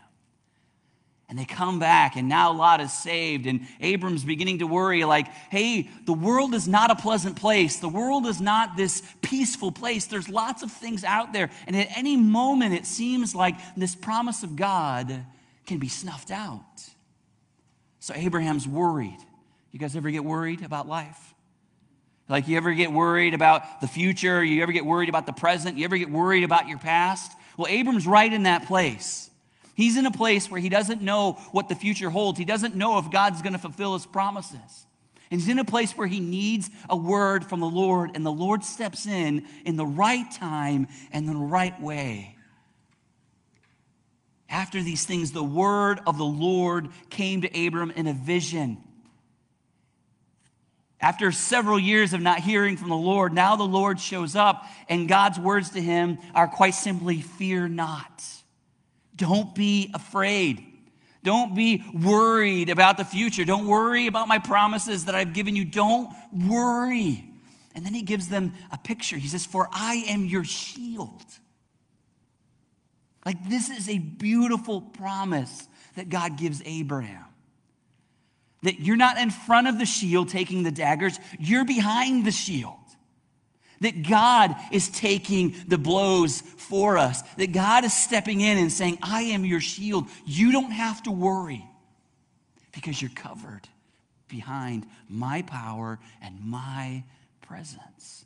And 1.28 1.38
they 1.38 1.44
come 1.44 1.78
back, 1.78 2.16
and 2.16 2.26
now 2.26 2.52
Lot 2.54 2.80
is 2.80 2.90
saved, 2.90 3.46
and 3.46 3.66
Abram's 3.80 4.24
beginning 4.24 4.60
to 4.60 4.66
worry 4.66 5.04
like, 5.04 5.26
hey, 5.50 5.90
the 6.06 6.14
world 6.14 6.54
is 6.54 6.66
not 6.66 6.90
a 6.90 6.96
pleasant 6.96 7.36
place. 7.36 7.80
The 7.80 7.88
world 7.88 8.26
is 8.26 8.40
not 8.40 8.78
this 8.78 9.02
peaceful 9.20 9.70
place. 9.70 10.06
There's 10.06 10.30
lots 10.30 10.62
of 10.62 10.72
things 10.72 11.04
out 11.04 11.34
there, 11.34 11.50
and 11.66 11.76
at 11.76 11.88
any 11.94 12.16
moment, 12.16 12.72
it 12.72 12.86
seems 12.86 13.34
like 13.34 13.56
this 13.76 13.94
promise 13.94 14.42
of 14.42 14.56
God 14.56 15.22
can 15.66 15.78
be 15.78 15.88
snuffed 15.88 16.30
out. 16.30 16.62
So 18.00 18.14
Abraham's 18.14 18.66
worried. 18.66 19.18
You 19.70 19.78
guys 19.78 19.94
ever 19.96 20.10
get 20.10 20.24
worried 20.24 20.64
about 20.64 20.88
life? 20.88 21.34
Like, 22.26 22.48
you 22.48 22.56
ever 22.56 22.72
get 22.72 22.90
worried 22.90 23.34
about 23.34 23.82
the 23.82 23.88
future? 23.88 24.42
You 24.42 24.62
ever 24.62 24.72
get 24.72 24.86
worried 24.86 25.10
about 25.10 25.26
the 25.26 25.34
present? 25.34 25.76
You 25.76 25.84
ever 25.84 25.98
get 25.98 26.10
worried 26.10 26.44
about 26.44 26.68
your 26.68 26.78
past? 26.78 27.32
Well, 27.58 27.66
Abram's 27.68 28.06
right 28.06 28.32
in 28.32 28.44
that 28.44 28.66
place. 28.66 29.28
He's 29.78 29.96
in 29.96 30.06
a 30.06 30.10
place 30.10 30.50
where 30.50 30.60
he 30.60 30.68
doesn't 30.68 31.02
know 31.02 31.34
what 31.52 31.68
the 31.68 31.76
future 31.76 32.10
holds. 32.10 32.36
He 32.36 32.44
doesn't 32.44 32.74
know 32.74 32.98
if 32.98 33.12
God's 33.12 33.42
going 33.42 33.52
to 33.52 33.60
fulfill 33.60 33.94
his 33.94 34.06
promises. 34.06 34.86
And 35.30 35.40
he's 35.40 35.48
in 35.48 35.60
a 35.60 35.64
place 35.64 35.92
where 35.92 36.08
he 36.08 36.18
needs 36.18 36.68
a 36.90 36.96
word 36.96 37.44
from 37.44 37.60
the 37.60 37.68
Lord, 37.68 38.10
and 38.16 38.26
the 38.26 38.32
Lord 38.32 38.64
steps 38.64 39.06
in 39.06 39.46
in 39.64 39.76
the 39.76 39.86
right 39.86 40.28
time 40.32 40.88
and 41.12 41.28
the 41.28 41.36
right 41.36 41.80
way. 41.80 42.34
After 44.48 44.82
these 44.82 45.04
things, 45.04 45.30
the 45.30 45.44
word 45.44 46.00
of 46.08 46.18
the 46.18 46.24
Lord 46.24 46.88
came 47.08 47.42
to 47.42 47.66
Abram 47.66 47.92
in 47.92 48.08
a 48.08 48.14
vision. 48.14 48.78
After 51.00 51.30
several 51.30 51.78
years 51.78 52.14
of 52.14 52.20
not 52.20 52.40
hearing 52.40 52.76
from 52.76 52.88
the 52.88 52.96
Lord, 52.96 53.32
now 53.32 53.54
the 53.54 53.62
Lord 53.62 54.00
shows 54.00 54.34
up, 54.34 54.64
and 54.88 55.08
God's 55.08 55.38
words 55.38 55.70
to 55.70 55.80
him 55.80 56.18
are 56.34 56.48
quite 56.48 56.74
simply 56.74 57.20
fear 57.20 57.68
not. 57.68 58.24
Don't 59.18 59.54
be 59.54 59.90
afraid. 59.92 60.64
Don't 61.22 61.54
be 61.54 61.84
worried 61.92 62.70
about 62.70 62.96
the 62.96 63.04
future. 63.04 63.44
Don't 63.44 63.66
worry 63.66 64.06
about 64.06 64.28
my 64.28 64.38
promises 64.38 65.04
that 65.04 65.14
I've 65.14 65.34
given 65.34 65.56
you. 65.56 65.64
Don't 65.64 66.08
worry. 66.32 67.28
And 67.74 67.84
then 67.84 67.92
he 67.92 68.02
gives 68.02 68.28
them 68.28 68.54
a 68.72 68.78
picture. 68.78 69.16
He 69.16 69.28
says, 69.28 69.44
For 69.44 69.68
I 69.70 70.04
am 70.08 70.24
your 70.24 70.44
shield. 70.44 71.22
Like, 73.26 73.48
this 73.48 73.68
is 73.68 73.88
a 73.88 73.98
beautiful 73.98 74.80
promise 74.80 75.68
that 75.96 76.08
God 76.08 76.38
gives 76.38 76.62
Abraham. 76.64 77.24
That 78.62 78.80
you're 78.80 78.96
not 78.96 79.18
in 79.18 79.30
front 79.30 79.68
of 79.68 79.78
the 79.78 79.84
shield 79.84 80.30
taking 80.30 80.62
the 80.62 80.70
daggers, 80.70 81.18
you're 81.38 81.64
behind 81.64 82.24
the 82.24 82.30
shield. 82.30 82.74
That 83.80 84.08
God 84.08 84.56
is 84.72 84.88
taking 84.88 85.54
the 85.66 85.78
blows 85.78 86.40
for 86.40 86.98
us. 86.98 87.22
That 87.36 87.52
God 87.52 87.84
is 87.84 87.92
stepping 87.92 88.40
in 88.40 88.58
and 88.58 88.72
saying, 88.72 88.98
I 89.02 89.22
am 89.22 89.44
your 89.44 89.60
shield. 89.60 90.06
You 90.26 90.52
don't 90.52 90.72
have 90.72 91.02
to 91.04 91.10
worry 91.10 91.64
because 92.72 93.00
you're 93.00 93.10
covered 93.14 93.68
behind 94.28 94.86
my 95.08 95.42
power 95.42 95.98
and 96.20 96.40
my 96.40 97.04
presence. 97.40 98.24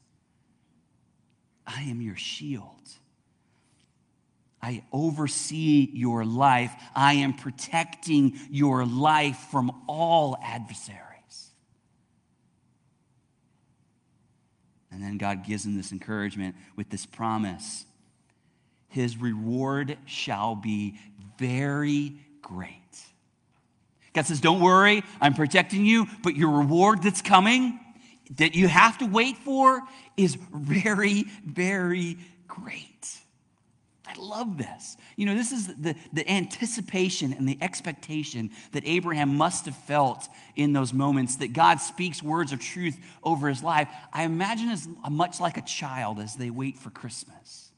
I 1.66 1.82
am 1.82 2.00
your 2.00 2.16
shield. 2.16 2.66
I 4.61 4.85
oversee 4.92 5.90
your 5.92 6.25
life. 6.25 6.73
I 6.94 7.14
am 7.14 7.35
protecting 7.35 8.38
your 8.50 8.87
life 8.87 9.38
from 9.50 9.73
all 9.88 10.37
adversaries. 10.42 11.12
And 14.92 15.02
then 15.02 15.16
God 15.18 15.44
gives 15.44 15.64
him 15.64 15.76
this 15.76 15.90
encouragement 15.90 16.54
with 16.76 16.90
this 16.90 17.06
promise 17.06 17.87
His 18.88 19.16
reward 19.16 19.96
shall 20.04 20.54
be 20.54 20.99
very 21.38 22.16
great. 22.42 22.78
God 24.12 24.26
says, 24.26 24.40
Don't 24.40 24.61
worry, 24.61 25.02
I'm 25.20 25.34
protecting 25.34 25.87
you, 25.87 26.06
but 26.22 26.37
your 26.37 26.50
reward 26.50 27.02
that's 27.02 27.22
coming, 27.22 27.80
that 28.37 28.54
you 28.54 28.68
have 28.68 28.99
to 28.99 29.06
wait 29.06 29.38
for, 29.38 29.80
is 30.16 30.37
very, 30.52 31.25
very 31.44 32.18
great. 32.46 33.22
I 34.12 34.21
love 34.21 34.59
this. 34.59 34.97
You 35.16 35.26
know, 35.26 35.35
this 35.35 35.52
is 35.52 35.66
the, 35.66 35.95
the 36.12 36.31
anticipation 36.31 37.33
and 37.33 37.49
the 37.49 37.59
expectation 37.61 38.50
that 38.73 38.83
Abraham 38.87 39.37
must 39.37 39.66
have 39.66 39.76
felt 39.76 40.28
in 40.57 40.73
those 40.73 40.92
moments 40.92 41.37
that 41.37 41.52
God 41.52 41.81
speaks 41.81 42.23
words 42.23 42.52
of 42.52 42.61
truth 42.61 42.99
over 43.23 43.49
his 43.49 43.62
life. 43.62 43.88
I 44.12 44.25
imagine 44.25 44.69
as 44.69 44.88
much 45.11 45.40
like 45.40 45.57
a 45.57 45.62
child 45.62 46.19
as 46.19 46.37
they 46.37 46.50
wait 46.50 46.78
for 46.78 46.90
Christmas 46.90 47.72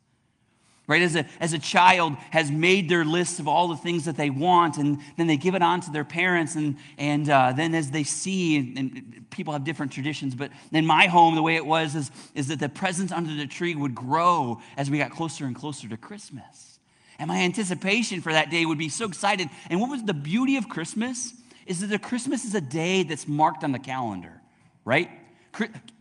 right? 0.87 1.03
As 1.03 1.17
a, 1.17 1.26
as 1.41 1.53
a 1.53 1.59
child 1.59 2.14
has 2.31 2.50
made 2.50 2.88
their 2.88 3.05
list 3.05 3.41
of 3.41 3.49
all 3.49 3.69
the 3.69 3.76
things 3.76 4.05
that 4.05 4.17
they 4.17 4.31
want 4.31 4.76
and 4.76 4.99
then 5.17 5.26
they 5.26 5.37
give 5.37 5.55
it 5.55 5.62
on 5.62 5.81
to 5.83 5.91
their 5.91 6.05
parents 6.05 6.55
and, 6.55 6.76
and 6.99 7.29
uh, 7.29 7.53
then 7.53 7.75
as 7.75 7.91
they 7.91 8.05
see 8.05 8.57
and, 8.59 8.79
and, 8.79 9.26
people 9.31 9.53
have 9.53 9.64
different 9.64 9.91
traditions 9.91 10.33
but 10.33 10.49
in 10.71 10.87
my 10.87 11.07
home 11.07 11.35
the 11.35 11.43
way 11.43 11.57
it 11.57 11.67
was 11.67 11.97
is, 11.97 12.09
is 12.37 12.47
that 12.47 12.61
the 12.61 12.69
presents 12.69 13.12
under 13.12 13.35
the 13.35 13.49
tree 13.49 13.75
would 13.75 13.93
grow 13.93 14.61
as 14.76 14.88
we 14.88 14.99
got 14.99 15.11
closer 15.11 15.45
and 15.45 15.57
closer 15.57 15.88
to 15.88 15.97
christmas. 15.97 16.79
And 17.19 17.26
my 17.26 17.38
anticipation 17.38 18.21
for 18.21 18.33
that 18.33 18.50
day 18.50 18.64
would 18.64 18.79
be 18.79 18.88
so 18.88 19.07
excited. 19.07 19.49
And 19.71 19.81
what 19.81 19.91
was 19.91 20.05
the 20.05 20.14
beauty 20.14 20.57
of 20.57 20.69
christmas 20.69 21.33
is 21.67 21.81
that 21.81 21.88
the 21.88 21.99
christmas 21.99 22.45
is 22.45 22.55
a 22.55 22.61
day 22.61 23.03
that's 23.03 23.26
marked 23.26 23.64
on 23.64 23.73
the 23.73 23.81
calendar 23.81 24.41
right? 24.85 25.11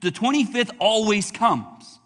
The 0.02 0.12
25th 0.12 0.72
always 0.80 1.32
comes 1.32 2.00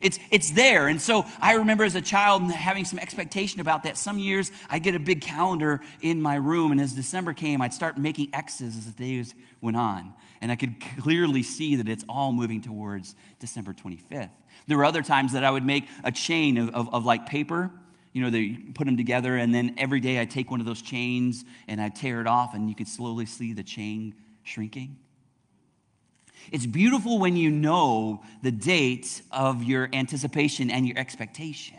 it's, 0.00 0.18
it's 0.30 0.50
there. 0.52 0.88
And 0.88 1.00
so 1.00 1.26
I 1.40 1.54
remember 1.54 1.84
as 1.84 1.94
a 1.94 2.00
child 2.00 2.50
having 2.50 2.84
some 2.84 2.98
expectation 2.98 3.60
about 3.60 3.82
that. 3.82 3.98
Some 3.98 4.18
years 4.18 4.50
I'd 4.70 4.82
get 4.82 4.94
a 4.94 4.98
big 4.98 5.20
calendar 5.20 5.80
in 6.00 6.22
my 6.22 6.36
room, 6.36 6.72
and 6.72 6.80
as 6.80 6.92
December 6.92 7.34
came, 7.34 7.60
I'd 7.60 7.74
start 7.74 7.98
making 7.98 8.30
X's 8.32 8.76
as 8.76 8.86
the 8.86 8.92
days 8.92 9.34
went 9.60 9.76
on. 9.76 10.14
And 10.40 10.50
I 10.50 10.56
could 10.56 10.76
clearly 10.98 11.42
see 11.42 11.76
that 11.76 11.88
it's 11.88 12.04
all 12.08 12.32
moving 12.32 12.62
towards 12.62 13.14
December 13.38 13.74
25th. 13.74 14.30
There 14.66 14.78
were 14.78 14.86
other 14.86 15.02
times 15.02 15.32
that 15.34 15.44
I 15.44 15.50
would 15.50 15.66
make 15.66 15.86
a 16.02 16.12
chain 16.12 16.56
of, 16.56 16.70
of, 16.70 16.94
of 16.94 17.04
like 17.04 17.26
paper. 17.26 17.70
You 18.12 18.22
know, 18.22 18.30
they 18.30 18.56
put 18.74 18.86
them 18.86 18.96
together, 18.96 19.36
and 19.36 19.54
then 19.54 19.74
every 19.76 20.00
day 20.00 20.18
I'd 20.18 20.30
take 20.30 20.50
one 20.50 20.60
of 20.60 20.66
those 20.66 20.82
chains 20.82 21.44
and 21.68 21.80
I'd 21.80 21.94
tear 21.94 22.20
it 22.22 22.26
off, 22.26 22.54
and 22.54 22.68
you 22.68 22.74
could 22.74 22.88
slowly 22.88 23.26
see 23.26 23.52
the 23.52 23.62
chain 23.62 24.14
shrinking. 24.44 24.96
It's 26.50 26.66
beautiful 26.66 27.18
when 27.18 27.36
you 27.36 27.50
know 27.50 28.22
the 28.42 28.50
date 28.50 29.22
of 29.30 29.62
your 29.62 29.88
anticipation 29.92 30.70
and 30.70 30.86
your 30.86 30.98
expectation. 30.98 31.78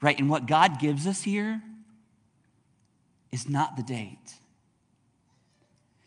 Right? 0.00 0.18
And 0.18 0.30
what 0.30 0.46
God 0.46 0.78
gives 0.78 1.06
us 1.06 1.22
here 1.22 1.60
is 3.32 3.48
not 3.48 3.76
the 3.76 3.82
date. 3.82 4.34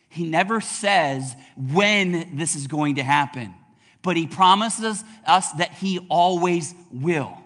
He 0.08 0.24
never 0.24 0.60
says 0.60 1.34
when 1.56 2.36
this 2.36 2.54
is 2.54 2.66
going 2.66 2.96
to 2.96 3.02
happen, 3.02 3.54
but 4.02 4.16
He 4.16 4.26
promises 4.26 5.02
us 5.26 5.50
that 5.52 5.72
He 5.74 5.98
always 6.08 6.74
will 6.92 7.43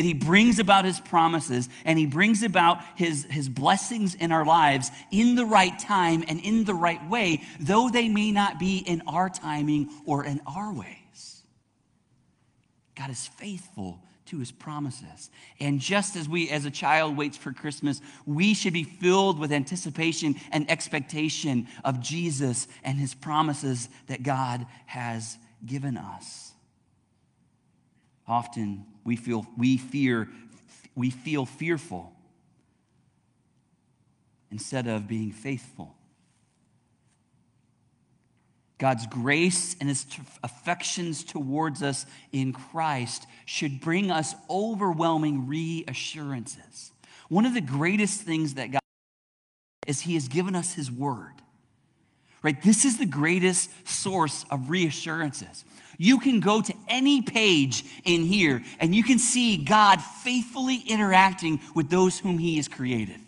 that 0.00 0.06
he 0.06 0.14
brings 0.14 0.58
about 0.58 0.86
his 0.86 0.98
promises 0.98 1.68
and 1.84 1.98
he 1.98 2.06
brings 2.06 2.42
about 2.42 2.78
his, 2.96 3.26
his 3.28 3.50
blessings 3.50 4.14
in 4.14 4.32
our 4.32 4.46
lives 4.46 4.90
in 5.10 5.34
the 5.34 5.44
right 5.44 5.78
time 5.78 6.24
and 6.26 6.40
in 6.40 6.64
the 6.64 6.72
right 6.72 7.06
way, 7.10 7.42
though 7.60 7.90
they 7.90 8.08
may 8.08 8.32
not 8.32 8.58
be 8.58 8.78
in 8.78 9.02
our 9.06 9.28
timing 9.28 9.90
or 10.06 10.24
in 10.24 10.40
our 10.46 10.72
ways. 10.72 11.42
God 12.94 13.10
is 13.10 13.26
faithful 13.26 14.00
to 14.24 14.38
his 14.38 14.50
promises. 14.50 15.28
And 15.60 15.80
just 15.80 16.16
as 16.16 16.26
we, 16.26 16.48
as 16.48 16.64
a 16.64 16.70
child, 16.70 17.14
waits 17.14 17.36
for 17.36 17.52
Christmas, 17.52 18.00
we 18.24 18.54
should 18.54 18.72
be 18.72 18.84
filled 18.84 19.38
with 19.38 19.52
anticipation 19.52 20.36
and 20.50 20.70
expectation 20.70 21.68
of 21.84 22.00
Jesus 22.00 22.68
and 22.84 22.96
his 22.96 23.12
promises 23.12 23.90
that 24.06 24.22
God 24.22 24.66
has 24.86 25.36
given 25.66 25.98
us. 25.98 26.52
Often 28.26 28.86
we 29.04 29.16
feel, 29.16 29.46
we 29.56 29.76
fear, 29.76 30.28
we 30.94 31.10
feel 31.10 31.46
fearful 31.46 32.12
instead 34.50 34.86
of 34.86 35.06
being 35.06 35.32
faithful. 35.32 35.96
God's 38.78 39.06
grace 39.06 39.76
and 39.78 39.90
his 39.90 40.06
affections 40.42 41.22
towards 41.22 41.82
us 41.82 42.06
in 42.32 42.54
Christ 42.54 43.26
should 43.44 43.80
bring 43.80 44.10
us 44.10 44.34
overwhelming 44.48 45.46
reassurances. 45.46 46.90
One 47.28 47.44
of 47.44 47.52
the 47.52 47.60
greatest 47.60 48.22
things 48.22 48.54
that 48.54 48.72
God 48.72 48.80
is 49.86 50.00
he 50.00 50.14
has 50.14 50.28
given 50.28 50.56
us 50.56 50.72
his 50.72 50.90
word. 50.90 51.34
Right? 52.42 52.60
This 52.62 52.84
is 52.84 52.98
the 52.98 53.06
greatest 53.06 53.70
source 53.86 54.44
of 54.50 54.70
reassurances. 54.70 55.64
You 55.98 56.18
can 56.18 56.40
go 56.40 56.62
to 56.62 56.74
any 56.88 57.20
page 57.20 57.84
in 58.04 58.22
here 58.22 58.62
and 58.78 58.94
you 58.94 59.02
can 59.02 59.18
see 59.18 59.58
God 59.58 60.00
faithfully 60.00 60.82
interacting 60.86 61.60
with 61.74 61.90
those 61.90 62.18
whom 62.18 62.38
he 62.38 62.56
has 62.56 62.68
created. 62.68 63.20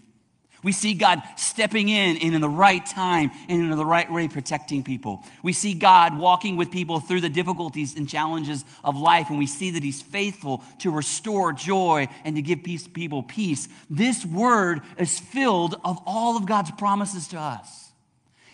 We 0.63 0.73
see 0.73 0.95
God 0.95 1.21
stepping 1.37 1.89
in 1.89 2.19
and 2.19 2.35
in 2.35 2.41
the 2.41 2.49
right 2.49 2.85
time 2.87 3.33
and 3.49 3.63
in 3.63 3.71
the 3.71 3.85
right 3.85 4.11
way 4.11 4.29
protecting 4.29 4.85
people. 4.85 5.25
We 5.43 5.53
see 5.53 5.75
God 5.75 6.17
walking 6.17 6.57
with 6.57 6.71
people 6.71 7.01
through 7.01 7.21
the 7.21 7.29
difficulties 7.29 7.97
and 7.97 8.09
challenges 8.09 8.65
of 8.85 8.97
life, 8.97 9.29
and 9.29 9.39
we 9.39 9.47
see 9.47 9.73
that 9.73 9.83
He's 9.83 10.01
faithful 10.01 10.63
to 10.79 10.93
restore 10.93 11.53
joy 11.53 12.07
and 12.25 12.37
to 12.37 12.43
give 12.43 12.63
peace, 12.63 12.87
people 12.87 13.25
peace. 13.25 13.69
This 13.91 14.25
word 14.25 14.83
is 14.99 15.19
filled 15.19 15.75
of 15.85 16.01
all 16.07 16.37
of 16.37 16.47
God's 16.47 16.71
promises 16.71 17.27
to 17.29 17.41
us. 17.41 17.82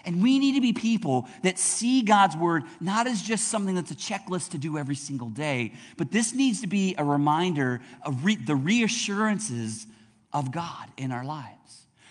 And 0.04 0.22
we 0.22 0.38
need 0.38 0.54
to 0.54 0.60
be 0.60 0.72
people 0.72 1.28
that 1.42 1.58
see 1.58 2.02
God's 2.02 2.36
word 2.36 2.64
not 2.80 3.06
as 3.06 3.22
just 3.22 3.48
something 3.48 3.74
that's 3.74 3.90
a 3.90 3.96
checklist 3.96 4.50
to 4.50 4.58
do 4.58 4.78
every 4.78 4.94
single 4.94 5.28
day, 5.28 5.72
but 5.96 6.10
this 6.10 6.34
needs 6.34 6.60
to 6.62 6.66
be 6.66 6.94
a 6.96 7.04
reminder 7.04 7.80
of 8.02 8.24
re- 8.24 8.36
the 8.36 8.56
reassurances 8.56 9.86
of 10.32 10.52
God 10.52 10.88
in 10.96 11.12
our 11.12 11.24
lives. 11.24 11.58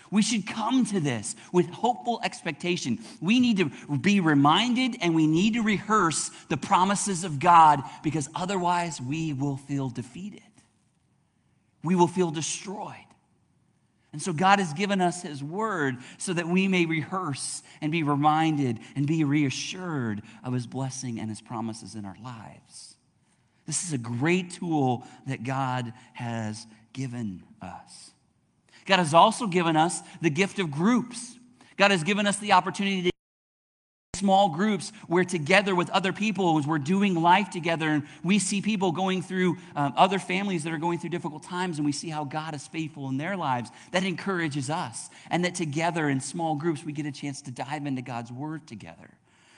We 0.10 0.22
should 0.22 0.48
come 0.48 0.86
to 0.86 1.00
this 1.00 1.36
with 1.51 1.70
hopeful 1.70 2.22
expectation. 2.24 3.00
We 3.22 3.39
need 3.39 3.58
to 3.58 3.98
be 3.98 4.20
reminded 4.20 4.98
and 5.01 5.13
we 5.13 5.27
need 5.27 5.56
to 5.56 5.62
rehearse 5.62 6.29
the 6.50 6.58
promises 6.58 7.24
of 7.24 7.39
God 7.39 7.82
because 8.03 8.29
otherwise 8.34 9.01
we 9.01 9.34
will 9.34 9.58
feel 9.58 9.89
defeated. 9.89 10.41
We 11.84 11.96
will 11.96 12.08
feel 12.08 12.32
destroyed. 12.32 12.96
And 14.17 14.21
so 14.24 14.33
God 14.33 14.57
has 14.57 14.74
given 14.74 15.00
us 15.00 15.21
His 15.21 15.43
word 15.43 15.97
so 16.17 16.33
that 16.33 16.47
we 16.47 16.67
may 16.67 16.88
rehearse 16.88 17.62
and 17.81 17.91
be 17.91 18.01
reminded 18.01 18.79
and 18.95 19.05
be 19.05 19.24
reassured 19.24 20.24
of 20.43 20.53
His 20.53 20.65
blessing 20.65 21.19
and 21.19 21.29
His 21.29 21.39
promises 21.39 21.93
in 21.93 22.03
our 22.03 22.17
lives. 22.24 22.95
This 23.67 23.83
is 23.83 23.93
a 23.93 23.97
great 24.00 24.50
tool 24.50 25.03
that 25.27 25.43
God 25.43 25.93
has 26.13 26.65
given 26.93 27.43
us. 27.62 28.09
God 28.88 28.97
has 28.97 29.13
also 29.13 29.45
given 29.45 29.77
us 29.77 30.01
the 30.19 30.31
gift 30.31 30.57
of 30.57 30.71
groups. 30.71 31.38
God 31.77 31.91
has 31.91 32.03
given 32.03 32.25
us 32.25 32.39
the 32.39 32.53
opportunity 32.53 33.03
to 33.03 33.12
small 34.17 34.50
groups 34.50 34.91
where 35.07 35.24
together 35.24 35.75
with 35.75 35.89
other 35.89 36.13
people 36.13 36.57
as 36.57 36.67
we're 36.67 36.77
doing 36.77 37.15
life 37.15 37.50
together 37.50 37.89
and 37.89 38.03
we 38.24 38.39
see 38.39 38.62
people 38.62 38.91
going 38.91 39.21
through 39.21 39.57
um, 39.75 39.93
other 39.95 40.19
families 40.19 40.63
that 40.63 40.74
are 40.74 40.77
going 40.77 41.00
through 41.00 41.09
difficult 41.09 41.43
times 41.43 41.77
and 41.77 41.86
we 41.86 41.91
see 41.91 42.09
how 42.09 42.24
god 42.24 42.55
is 42.55 42.67
faithful 42.67 43.09
in 43.09 43.17
their 43.17 43.38
lives 43.38 43.69
that 43.91 44.03
encourages 44.03 44.69
us 44.69 45.09
and 45.29 45.45
that 45.45 45.55
together 45.55 46.09
in 46.09 46.19
small 46.19 46.55
groups 46.55 46.83
we 46.83 46.91
get 46.91 47.05
a 47.05 47.12
chance 47.12 47.41
to 47.41 47.51
dive 47.51 47.86
into 47.86 48.01
god's 48.01 48.31
word 48.31 48.65
together 48.67 49.09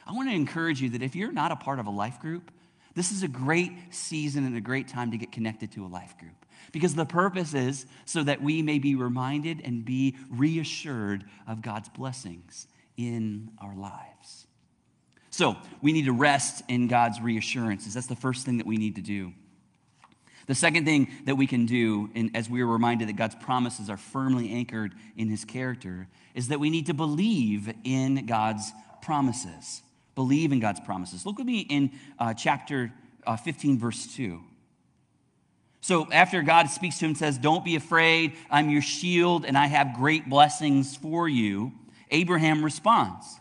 i 0.08 0.12
want 0.12 0.30
to 0.30 0.36
encourage 0.36 0.82
you 0.82 0.90
that 0.90 1.02
if 1.02 1.16
you're 1.16 1.32
not 1.32 1.52
a 1.52 1.56
part 1.56 1.80
of 1.80 1.88
a 1.88 1.92
life 1.92 2.20
group 2.20 2.52
this 2.96 3.12
is 3.12 3.24
a 3.24 3.28
great 3.28 3.72
season 3.92 4.46
and 4.46 4.58
a 4.58 4.62
great 4.62 4.88
time 4.88 5.12
to 5.12 5.18
get 5.18 5.32
connected 5.32 5.72
to 5.72 5.86
a 5.86 5.88
life 5.88 6.18
group 6.18 6.46
because 6.72 6.96
the 6.96 7.06
purpose 7.06 7.54
is 7.54 7.86
so 8.06 8.24
that 8.24 8.42
we 8.42 8.62
may 8.62 8.80
be 8.80 8.96
reminded 8.96 9.62
and 9.64 9.86
be 9.86 10.16
reassured 10.30 11.24
of 11.48 11.62
God's 11.62 11.90
blessings 11.90 12.68
in 12.98 13.52
our 13.60 13.76
lives. 13.76 14.09
So 15.40 15.56
we 15.82 15.94
need 15.94 16.04
to 16.04 16.12
rest 16.12 16.64
in 16.68 16.90
God's 16.90 17.22
reassurances. 17.22 17.94
That's 17.94 18.08
the 18.08 18.16
first 18.18 18.46
thing 18.46 18.58
that 18.58 18.68
we 18.68 18.76
need 18.76 18.96
to 18.96 19.02
do. 19.02 19.32
The 20.48 20.54
second 20.54 20.84
thing 20.84 21.08
that 21.24 21.36
we 21.36 21.48
can 21.48 21.66
do, 21.66 22.10
and 22.14 22.36
as 22.36 22.50
we 22.50 22.60
are 22.60 22.68
reminded 22.68 23.08
that 23.08 23.16
God's 23.16 23.36
promises 23.36 23.90
are 23.90 23.96
firmly 23.96 24.52
anchored 24.52 24.96
in 25.16 25.30
his 25.30 25.46
character, 25.46 26.10
is 26.36 26.50
that 26.50 26.60
we 26.60 26.70
need 26.70 26.88
to 26.88 26.94
believe 26.94 27.74
in 27.86 28.26
God's 28.26 28.74
promises. 29.02 29.82
Believe 30.14 30.52
in 30.52 30.60
God's 30.60 30.82
promises. 30.82 31.26
Look 31.26 31.38
with 31.38 31.48
me 31.48 31.60
in 31.62 31.92
uh, 32.20 32.34
chapter 32.34 32.92
uh, 33.26 33.38
15, 33.38 33.80
verse 33.80 34.14
2. 34.14 34.42
So 35.80 36.12
after 36.12 36.42
God 36.42 36.70
speaks 36.70 37.00
to 37.00 37.06
him 37.06 37.12
and 37.12 37.18
says, 37.18 37.38
Don't 37.38 37.64
be 37.64 37.78
afraid, 37.78 38.34
I'm 38.52 38.70
your 38.70 38.82
shield, 38.82 39.46
and 39.46 39.58
I 39.58 39.68
have 39.68 39.96
great 39.96 40.30
blessings 40.30 40.98
for 40.98 41.30
you, 41.30 41.72
Abraham 42.12 42.62
responds. 42.62 43.40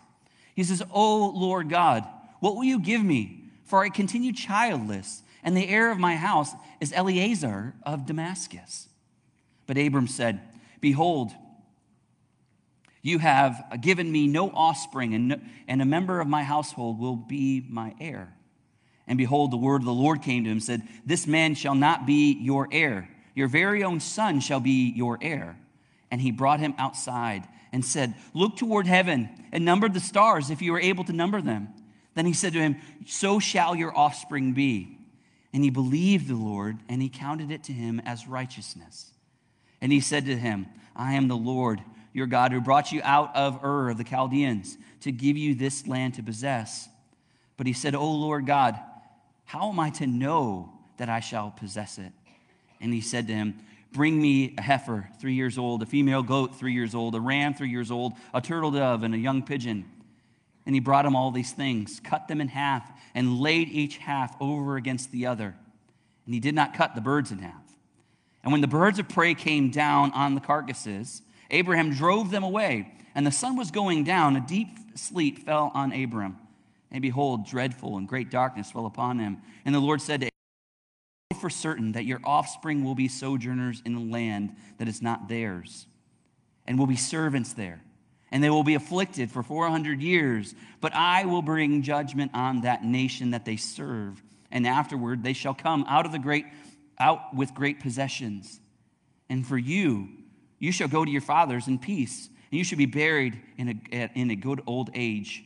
He 0.59 0.65
says, 0.65 0.83
Oh 0.93 1.31
Lord 1.37 1.69
God, 1.69 2.05
what 2.41 2.57
will 2.57 2.65
you 2.65 2.81
give 2.81 3.01
me? 3.01 3.45
For 3.63 3.85
I 3.85 3.91
continue 3.91 4.33
childless, 4.33 5.23
and 5.45 5.57
the 5.57 5.69
heir 5.69 5.93
of 5.93 5.99
my 5.99 6.17
house 6.17 6.51
is 6.81 6.93
Eliezer 6.93 7.75
of 7.85 8.07
Damascus. 8.07 8.89
But 9.69 9.79
Abram 9.79 10.09
said, 10.09 10.41
Behold, 10.81 11.31
you 13.03 13.21
have 13.21 13.79
given 13.81 14.11
me 14.11 14.27
no 14.27 14.51
offspring, 14.51 15.15
and, 15.15 15.29
no, 15.29 15.41
and 15.69 15.81
a 15.81 15.85
member 15.85 16.19
of 16.19 16.27
my 16.27 16.43
household 16.43 16.99
will 16.99 17.15
be 17.15 17.65
my 17.69 17.95
heir. 18.01 18.35
And 19.07 19.17
behold, 19.17 19.53
the 19.53 19.57
word 19.57 19.83
of 19.83 19.87
the 19.87 19.93
Lord 19.93 20.23
came 20.23 20.43
to 20.43 20.51
him 20.51 20.59
said, 20.59 20.83
This 21.07 21.29
man 21.29 21.55
shall 21.55 21.77
not 21.77 22.05
be 22.05 22.33
your 22.33 22.67
heir. 22.73 23.09
Your 23.37 23.47
very 23.47 23.85
own 23.85 24.01
son 24.01 24.41
shall 24.41 24.59
be 24.59 24.93
your 24.97 25.21
heir. 25.23 25.57
And 26.11 26.21
he 26.21 26.33
brought 26.33 26.59
him 26.59 26.75
outside 26.79 27.47
and 27.73 27.85
said, 27.85 28.15
Look 28.35 28.57
toward 28.57 28.87
heaven 28.87 29.29
and 29.53 29.65
number 29.65 29.89
the 29.89 30.01
stars 30.01 30.51
if 30.51 30.63
you 30.63 30.75
are 30.75 30.81
able 30.81 31.05
to 31.05 31.13
number 31.13 31.41
them. 31.41 31.69
Then 32.15 32.27
he 32.27 32.33
said 32.33 32.53
to 32.55 32.61
him, 32.61 32.77
So 33.07 33.39
shall 33.39 33.77
your 33.77 33.97
offspring 33.97 34.53
be. 34.53 34.99
And 35.53 35.65
he 35.65 35.71
believed 35.71 36.29
the 36.29 36.35
Lord, 36.35 36.79
and 36.89 37.01
he 37.01 37.09
counted 37.09 37.51
it 37.51 37.65
to 37.65 37.73
him 37.73 38.01
as 38.05 38.29
righteousness. 38.29 39.13
And 39.81 39.91
he 39.91 40.01
said 40.01 40.27
to 40.27 40.37
him, 40.37 40.67
I 40.95 41.15
am 41.15 41.29
the 41.29 41.37
Lord, 41.37 41.81
your 42.13 42.27
God, 42.27 42.53
who 42.53 42.61
brought 42.61 42.93
you 42.93 43.01
out 43.05 43.35
of 43.35 43.65
Ur 43.65 43.91
of 43.91 43.99
the 43.99 44.05
Chaldeans 44.05 44.77
to 45.01 45.13
give 45.13 45.37
you 45.37 45.55
this 45.55 45.87
land 45.87 46.15
to 46.15 46.23
possess. 46.23 46.89
But 47.57 47.67
he 47.67 47.73
said, 47.73 47.95
O 47.95 48.11
Lord 48.11 48.47
God, 48.47 48.79
how 49.45 49.71
am 49.71 49.81
I 49.81 49.91
to 49.91 50.07
know 50.07 50.73
that 50.99 51.09
I 51.09 51.21
shall 51.21 51.51
possess 51.51 51.99
it? 51.99 52.13
And 52.81 52.93
he 52.93 53.01
said 53.01 53.27
to 53.29 53.33
him, 53.33 53.61
Bring 53.93 54.21
me 54.21 54.55
a 54.59 54.63
heifer, 54.63 55.09
three 55.21 55.35
years 55.35 55.57
old, 55.57 55.83
a 55.83 55.87
female 55.87 56.23
goat, 56.23 56.55
three 56.55 56.73
years 56.73 56.95
old, 56.95 57.15
a 57.15 57.21
ram, 57.21 57.55
three 57.55 57.71
years 57.71 57.91
old, 57.91 58.13
a 58.35 58.41
turtle 58.41 58.71
dove, 58.71 59.03
and 59.03 59.15
a 59.15 59.19
young 59.19 59.43
pigeon. 59.43 59.91
And 60.67 60.75
he 60.75 60.81
brought 60.81 61.07
him 61.07 61.17
all 61.17 61.31
these 61.31 61.53
things, 61.53 62.01
cut 62.05 62.29
them 62.29 62.41
in 62.41 62.49
half, 62.49 62.91
and 63.15 63.41
laid 63.41 63.69
each 63.69 63.97
half 63.97 64.37
over 64.41 64.77
against 64.77 65.11
the 65.11 65.27
other. 65.27 65.55
And 66.27 66.35
he 66.35 66.41
did 66.41 66.55
not 66.55 66.75
cut 66.75 66.95
the 66.95 67.01
birds 67.01 67.33
in 67.33 67.39
half. 67.39 67.63
And 68.43 68.53
when 68.53 68.61
the 68.61 68.69
birds 68.69 68.99
of 68.99 69.09
prey 69.09 69.35
came 69.35 69.71
down 69.71 70.13
on 70.13 70.35
the 70.35 70.41
carcasses, 70.41 71.23
Abraham 71.51 71.95
drove 71.95 72.31
them 72.31 72.45
away. 72.45 72.93
And 73.15 73.27
the 73.27 73.33
sun 73.33 73.57
was 73.57 73.71
going 73.71 74.05
down, 74.05 74.37
a 74.37 74.41
deep 74.41 74.69
sleep 74.95 75.47
fell 75.47 75.73
on 75.75 75.93
Abraham. 75.93 76.37
And 76.91 77.03
behold, 77.03 77.47
dreadful 77.47 77.97
and 77.97 78.07
great 78.07 78.31
darkness 78.31 78.71
fell 78.71 78.87
upon 78.87 79.19
him. 79.19 79.39
And 79.65 79.75
the 79.75 79.81
Lord 79.81 80.01
said 80.01 80.21
to 80.21 80.28
for 81.41 81.51
certain 81.51 81.93
that 81.93 82.05
your 82.05 82.21
offspring 82.25 82.85
will 82.85 82.95
be 82.95 83.09
sojourners 83.09 83.83
in 83.85 83.95
a 83.95 84.01
land 84.01 84.57
that 84.79 84.89
is 84.89 85.03
not 85.03 85.29
theirs, 85.29 85.87
and 86.67 86.79
will 86.79 86.87
be 86.87 86.97
servants 86.97 87.53
there. 87.53 87.83
And 88.31 88.45
they 88.45 88.51
will 88.51 88.65
be 88.65 88.75
afflicted 88.75 89.31
for 89.31 89.43
400 89.43 90.03
years. 90.03 90.55
But 90.83 90.95
I 90.95 91.25
will 91.25 91.41
bring 91.41 91.81
judgment 91.81 92.33
on 92.35 92.61
that 92.61 92.85
nation 92.85 93.31
that 93.31 93.47
they 93.47 93.57
serve. 93.57 94.23
And 94.51 94.67
afterward 94.67 95.23
they 95.23 95.33
shall 95.33 95.55
come 95.55 95.87
out 95.89 96.05
of 96.05 96.13
the 96.13 96.19
great 96.19 96.45
out 96.99 97.35
with 97.35 97.55
great 97.55 97.81
possessions. 97.81 98.61
And 99.31 99.47
for 99.47 99.57
you, 99.57 100.09
you 100.59 100.73
shall 100.73 100.89
go 100.89 101.05
to 101.07 101.11
your 101.11 101.23
fathers 101.23 101.69
in 101.69 101.79
peace, 101.79 102.29
and 102.51 102.59
you 102.59 102.65
shall 102.65 102.77
be 102.79 102.87
buried 102.87 103.41
in 103.57 103.81
a, 103.93 104.11
in 104.15 104.31
a 104.31 104.37
good 104.37 104.61
old 104.67 104.91
age 104.95 105.45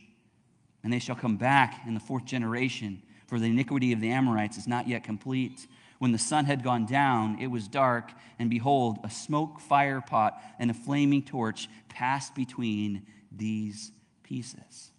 and 0.83 0.91
they 0.91 0.99
shall 0.99 1.15
come 1.15 1.37
back 1.37 1.81
in 1.87 1.93
the 1.93 1.99
fourth 1.99 2.25
generation, 2.25 3.01
for 3.33 3.39
the 3.39 3.47
iniquity 3.47 3.91
of 3.93 3.99
the 3.99 4.11
Amorites 4.11 4.59
is 4.59 4.67
not 4.67 4.87
yet 4.87 5.03
complete. 5.03 5.65
When 5.97 6.11
the 6.11 6.19
sun 6.19 6.45
had 6.45 6.63
gone 6.63 6.85
down, 6.85 7.39
it 7.41 7.47
was 7.47 7.67
dark, 7.67 8.11
and 8.37 8.47
behold, 8.47 8.99
a 9.03 9.09
smoke 9.09 9.59
fire 9.59 10.01
pot 10.01 10.39
and 10.59 10.69
a 10.69 10.73
flaming 10.75 11.23
torch 11.23 11.67
passed 11.89 12.35
between 12.35 13.07
these 13.35 13.91
pieces. 14.21 14.91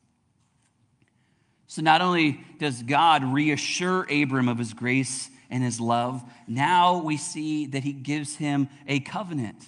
So, 1.68 1.80
not 1.80 2.00
only 2.00 2.40
does 2.58 2.82
God 2.82 3.22
reassure 3.22 4.04
Abram 4.10 4.48
of 4.48 4.58
his 4.58 4.72
grace 4.72 5.30
and 5.48 5.62
his 5.62 5.78
love, 5.78 6.20
now 6.48 6.98
we 6.98 7.16
see 7.16 7.66
that 7.66 7.84
he 7.84 7.92
gives 7.92 8.34
him 8.34 8.68
a 8.88 8.98
covenant. 8.98 9.64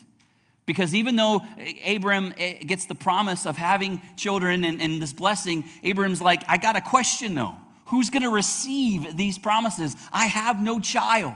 Because 0.66 0.92
even 0.92 1.14
though 1.14 1.42
Abram 1.86 2.34
eh, 2.36 2.54
gets 2.64 2.86
the 2.86 2.96
promise 2.96 3.46
of 3.46 3.56
having 3.56 4.02
children 4.16 4.64
and, 4.64 4.82
and 4.82 5.00
this 5.00 5.12
blessing, 5.12 5.62
Abram's 5.84 6.20
like, 6.20 6.42
I 6.48 6.56
got 6.56 6.74
a 6.74 6.80
question 6.80 7.36
though. 7.36 7.54
Who's 7.86 8.10
going 8.10 8.22
to 8.22 8.30
receive 8.30 9.16
these 9.16 9.38
promises? 9.38 9.96
I 10.12 10.26
have 10.26 10.62
no 10.62 10.80
child. 10.80 11.34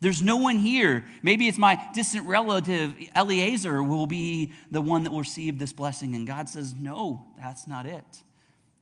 There's 0.00 0.22
no 0.22 0.36
one 0.36 0.58
here. 0.58 1.04
Maybe 1.22 1.48
it's 1.48 1.56
my 1.56 1.82
distant 1.94 2.26
relative, 2.26 2.94
Eliezer, 3.16 3.82
will 3.82 4.06
be 4.06 4.52
the 4.70 4.82
one 4.82 5.04
that 5.04 5.10
will 5.10 5.20
receive 5.20 5.58
this 5.58 5.72
blessing. 5.72 6.14
And 6.14 6.26
God 6.26 6.48
says, 6.48 6.74
No, 6.78 7.24
that's 7.38 7.66
not 7.66 7.86
it. 7.86 8.04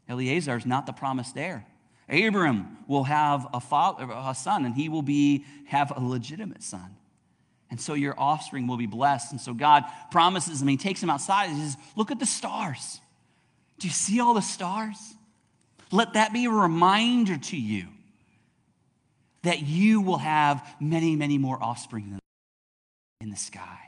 Eliezer 0.09 0.57
is 0.57 0.66
not 0.66 0.87
the 0.87 0.92
promised 0.92 1.37
heir. 1.37 1.64
Abram 2.09 2.78
will 2.88 3.05
have 3.05 3.46
a, 3.55 3.61
father, 3.61 4.09
a 4.12 4.35
son, 4.35 4.64
and 4.64 4.74
he 4.74 4.88
will 4.88 5.02
be, 5.02 5.44
have 5.66 5.96
a 5.96 6.00
legitimate 6.00 6.62
son. 6.62 6.96
And 7.70 7.81
so 7.81 7.94
your 7.94 8.18
offspring 8.18 8.66
will 8.66 8.76
be 8.76 8.87
blessed. 8.87 9.31
And 9.31 9.40
so 9.40 9.55
God 9.55 9.85
promises 10.11 10.61
him, 10.61 10.68
he 10.68 10.76
takes 10.76 11.02
him 11.02 11.09
outside 11.09 11.46
and 11.46 11.57
he 11.57 11.62
says, 11.62 11.76
Look 11.96 12.11
at 12.11 12.18
the 12.18 12.26
stars. 12.26 13.00
Do 13.78 13.87
you 13.87 13.94
see 13.94 14.20
all 14.20 14.35
the 14.35 14.42
stars? 14.42 15.14
Let 15.92 16.14
that 16.14 16.33
be 16.33 16.46
a 16.46 16.50
reminder 16.50 17.37
to 17.37 17.57
you 17.57 17.87
that 19.42 19.62
you 19.62 20.00
will 20.00 20.18
have 20.18 20.66
many, 20.81 21.14
many 21.14 21.37
more 21.38 21.62
offspring 21.62 22.18
in 23.20 23.31
the 23.31 23.37
sky 23.37 23.78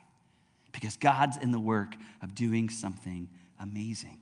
because 0.73 0.97
God's 0.97 1.39
in 1.39 1.51
the 1.51 1.59
work 1.59 1.97
of 2.23 2.35
doing 2.35 2.69
something 2.69 3.29
amazing. 3.59 4.19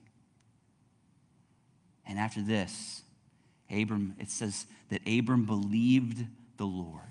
And 2.07 2.17
after 2.17 2.41
this, 2.41 3.01
Abram, 3.69 4.15
it 4.19 4.29
says 4.29 4.65
that 4.89 5.01
Abram 5.07 5.45
believed 5.45 6.25
the 6.57 6.65
Lord. 6.65 7.01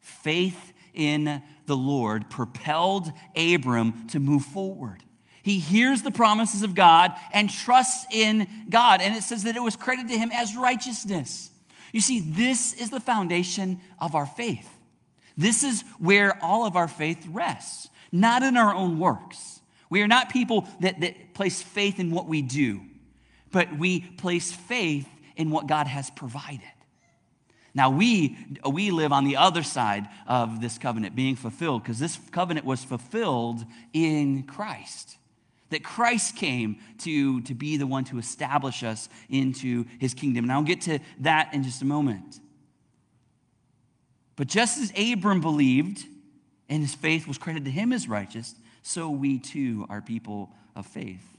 Faith 0.00 0.72
in 0.94 1.42
the 1.66 1.76
Lord 1.76 2.30
propelled 2.30 3.12
Abram 3.36 4.08
to 4.08 4.18
move 4.18 4.44
forward. 4.44 5.02
He 5.46 5.60
hears 5.60 6.02
the 6.02 6.10
promises 6.10 6.64
of 6.64 6.74
God 6.74 7.12
and 7.32 7.48
trusts 7.48 8.04
in 8.10 8.48
God. 8.68 9.00
And 9.00 9.14
it 9.14 9.22
says 9.22 9.44
that 9.44 9.54
it 9.54 9.62
was 9.62 9.76
credited 9.76 10.10
to 10.10 10.18
him 10.18 10.32
as 10.34 10.56
righteousness. 10.56 11.52
You 11.92 12.00
see, 12.00 12.18
this 12.18 12.72
is 12.72 12.90
the 12.90 12.98
foundation 12.98 13.80
of 14.00 14.16
our 14.16 14.26
faith. 14.26 14.68
This 15.36 15.62
is 15.62 15.84
where 16.00 16.36
all 16.42 16.66
of 16.66 16.74
our 16.74 16.88
faith 16.88 17.24
rests, 17.30 17.88
not 18.10 18.42
in 18.42 18.56
our 18.56 18.74
own 18.74 18.98
works. 18.98 19.60
We 19.88 20.02
are 20.02 20.08
not 20.08 20.30
people 20.30 20.66
that, 20.80 20.98
that 20.98 21.32
place 21.32 21.62
faith 21.62 22.00
in 22.00 22.10
what 22.10 22.26
we 22.26 22.42
do, 22.42 22.80
but 23.52 23.78
we 23.78 24.00
place 24.00 24.50
faith 24.50 25.08
in 25.36 25.52
what 25.52 25.68
God 25.68 25.86
has 25.86 26.10
provided. 26.10 26.72
Now, 27.72 27.90
we, 27.90 28.36
we 28.68 28.90
live 28.90 29.12
on 29.12 29.24
the 29.24 29.36
other 29.36 29.62
side 29.62 30.08
of 30.26 30.60
this 30.60 30.76
covenant 30.76 31.14
being 31.14 31.36
fulfilled 31.36 31.84
because 31.84 32.00
this 32.00 32.18
covenant 32.32 32.66
was 32.66 32.82
fulfilled 32.82 33.64
in 33.92 34.42
Christ. 34.42 35.18
That 35.70 35.82
Christ 35.82 36.36
came 36.36 36.78
to, 36.98 37.40
to 37.42 37.54
be 37.54 37.76
the 37.76 37.86
one 37.86 38.04
to 38.04 38.18
establish 38.18 38.82
us 38.82 39.08
into 39.28 39.84
his 39.98 40.14
kingdom. 40.14 40.44
And 40.44 40.52
I'll 40.52 40.62
get 40.62 40.82
to 40.82 41.00
that 41.20 41.52
in 41.52 41.64
just 41.64 41.82
a 41.82 41.84
moment. 41.84 42.40
But 44.36 44.48
just 44.48 44.78
as 44.78 44.92
Abram 44.96 45.40
believed 45.40 46.04
and 46.68 46.82
his 46.82 46.94
faith 46.94 47.26
was 47.26 47.38
credited 47.38 47.64
to 47.64 47.70
him 47.70 47.92
as 47.92 48.08
righteous, 48.08 48.54
so 48.82 49.10
we 49.10 49.38
too 49.38 49.86
are 49.88 50.00
people 50.00 50.50
of 50.76 50.86
faith. 50.86 51.36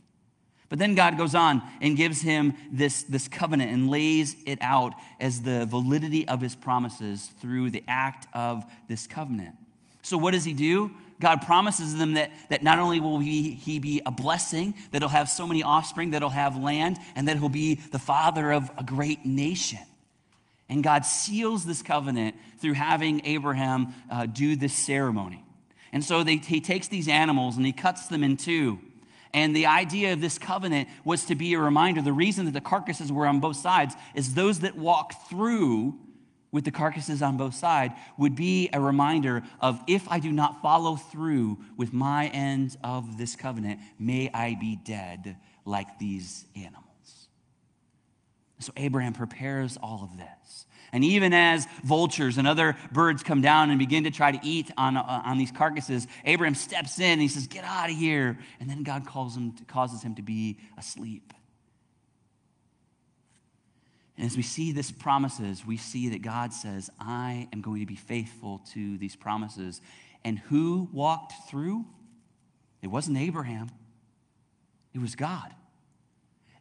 But 0.70 0.80
then 0.80 0.96
God 0.96 1.18
goes 1.18 1.34
on 1.34 1.62
and 1.82 1.96
gives 1.96 2.22
him 2.22 2.54
this, 2.72 3.04
this 3.04 3.28
covenant 3.28 3.72
and 3.72 3.90
lays 3.90 4.36
it 4.46 4.60
out 4.62 4.94
as 5.20 5.42
the 5.42 5.66
validity 5.66 6.28
of 6.28 6.42
his 6.42 6.56
promises 6.56 7.32
through 7.40 7.70
the 7.70 7.84
act 7.88 8.28
of 8.34 8.66
this 8.90 9.08
covenant. 9.08 9.56
So, 10.02 10.18
what 10.18 10.32
does 10.32 10.44
he 10.44 10.54
do? 10.54 10.92
God 11.20 11.42
promises 11.42 11.98
them 11.98 12.14
that, 12.14 12.32
that 12.50 12.64
not 12.64 12.80
only 12.80 13.00
will 13.00 13.20
he, 13.20 13.52
he 13.52 13.80
be 13.80 14.02
a 14.06 14.12
blessing, 14.12 14.76
that 14.92 15.02
he'll 15.02 15.10
have 15.10 15.30
so 15.30 15.48
many 15.48 15.64
offspring, 15.64 16.12
that 16.12 16.22
he'll 16.22 16.30
have 16.30 16.58
land, 16.58 16.98
and 17.16 17.28
that 17.28 17.38
he'll 17.38 17.50
be 17.50 17.76
the 17.76 18.00
father 18.00 18.52
of 18.52 18.70
a 18.78 18.84
great 18.84 19.26
nation. 19.26 19.80
And 20.70 20.84
God 20.84 21.06
seals 21.06 21.66
this 21.66 21.82
covenant 21.82 22.36
through 22.60 22.74
having 22.74 23.26
Abraham 23.26 23.94
uh, 24.12 24.26
do 24.26 24.56
this 24.56 24.74
ceremony. 24.74 25.44
And 25.94 26.04
so 26.04 26.24
they, 26.24 26.38
he 26.38 26.62
takes 26.62 26.88
these 26.88 27.08
animals 27.08 27.58
and 27.58 27.66
he 27.66 27.72
cuts 27.72 28.08
them 28.08 28.24
in 28.24 28.38
two. 28.38 28.80
And 29.34 29.56
the 29.56 29.66
idea 29.66 30.14
of 30.14 30.22
this 30.22 30.38
covenant 30.38 30.90
was 31.04 31.26
to 31.26 31.36
be 31.36 31.54
a 31.54 31.60
reminder. 31.60 32.02
The 32.02 32.14
reason 32.14 32.46
that 32.46 32.54
the 32.54 32.62
carcasses 32.62 33.12
were 33.12 33.26
on 33.26 33.40
both 33.40 33.58
sides 33.58 33.96
is 34.14 34.34
those 34.34 34.60
that 34.60 34.76
walk 34.76 35.30
through 35.30 35.98
with 36.52 36.66
the 36.66 36.72
carcasses 36.72 37.22
on 37.22 37.38
both 37.38 37.56
sides 37.56 37.94
would 38.18 38.36
be 38.36 38.70
a 38.74 38.80
reminder 38.80 39.44
of 39.60 39.82
if 39.88 40.08
I 40.10 40.20
do 40.20 40.32
not 40.32 40.62
follow 40.62 40.96
through 40.96 41.58
with 41.76 41.94
my 41.94 42.28
end 42.28 42.78
of 42.84 43.18
this 43.18 43.36
covenant, 43.36 43.80
may 44.00 44.30
I 44.34 44.56
be 44.60 44.78
dead 44.78 45.38
like 45.66 46.00
these 46.00 46.46
animals. 46.56 46.86
So 48.60 48.72
Abraham 48.76 49.14
prepares 49.14 49.78
all 49.82 50.04
of 50.04 50.18
this. 50.18 50.66
And 50.94 51.04
even 51.04 51.34
as 51.34 51.68
vultures 51.84 52.38
and 52.38 52.48
other 52.48 52.78
birds 52.92 53.22
come 53.22 53.42
down 53.42 53.70
and 53.70 53.78
begin 53.78 54.06
to 54.06 54.12
try 54.12 54.32
to 54.32 54.40
eat 54.42 54.72
on, 54.78 54.96
uh, 54.96 55.22
on 55.26 55.38
these 55.38 55.52
carcasses, 55.52 56.08
Abraham 56.26 56.56
steps 56.56 56.98
in 56.98 57.12
and 57.12 57.22
he 57.22 57.28
says, 57.28 57.46
Get 57.48 57.66
out 57.66 57.90
of 57.90 57.96
here. 57.96 58.40
And 58.60 58.70
then 58.70 58.84
God 58.84 59.06
calls 59.06 59.36
him, 59.36 59.54
causes 59.68 60.02
him 60.02 60.16
to 60.16 60.22
be 60.22 60.58
asleep. 60.78 61.34
And 64.18 64.26
as 64.26 64.36
we 64.36 64.44
see 64.44 64.72
this 64.72 64.92
promises, 64.92 65.66
we 65.66 65.78
see 65.78 66.10
that 66.10 66.24
God 66.24 66.52
says, 66.52 66.90
I 67.00 67.48
am 67.54 67.62
going 67.62 67.82
to 67.82 67.86
be 67.86 67.96
faithful 67.96 68.62
to 68.74 68.98
these 68.98 69.16
promises. 69.16 69.80
And 70.24 70.40
who 70.40 70.90
walked 70.92 71.34
through? 71.50 71.86
It 72.82 72.88
wasn't 72.88 73.18
Abraham, 73.18 73.70
it 74.94 75.00
was 75.00 75.16
God. 75.16 75.54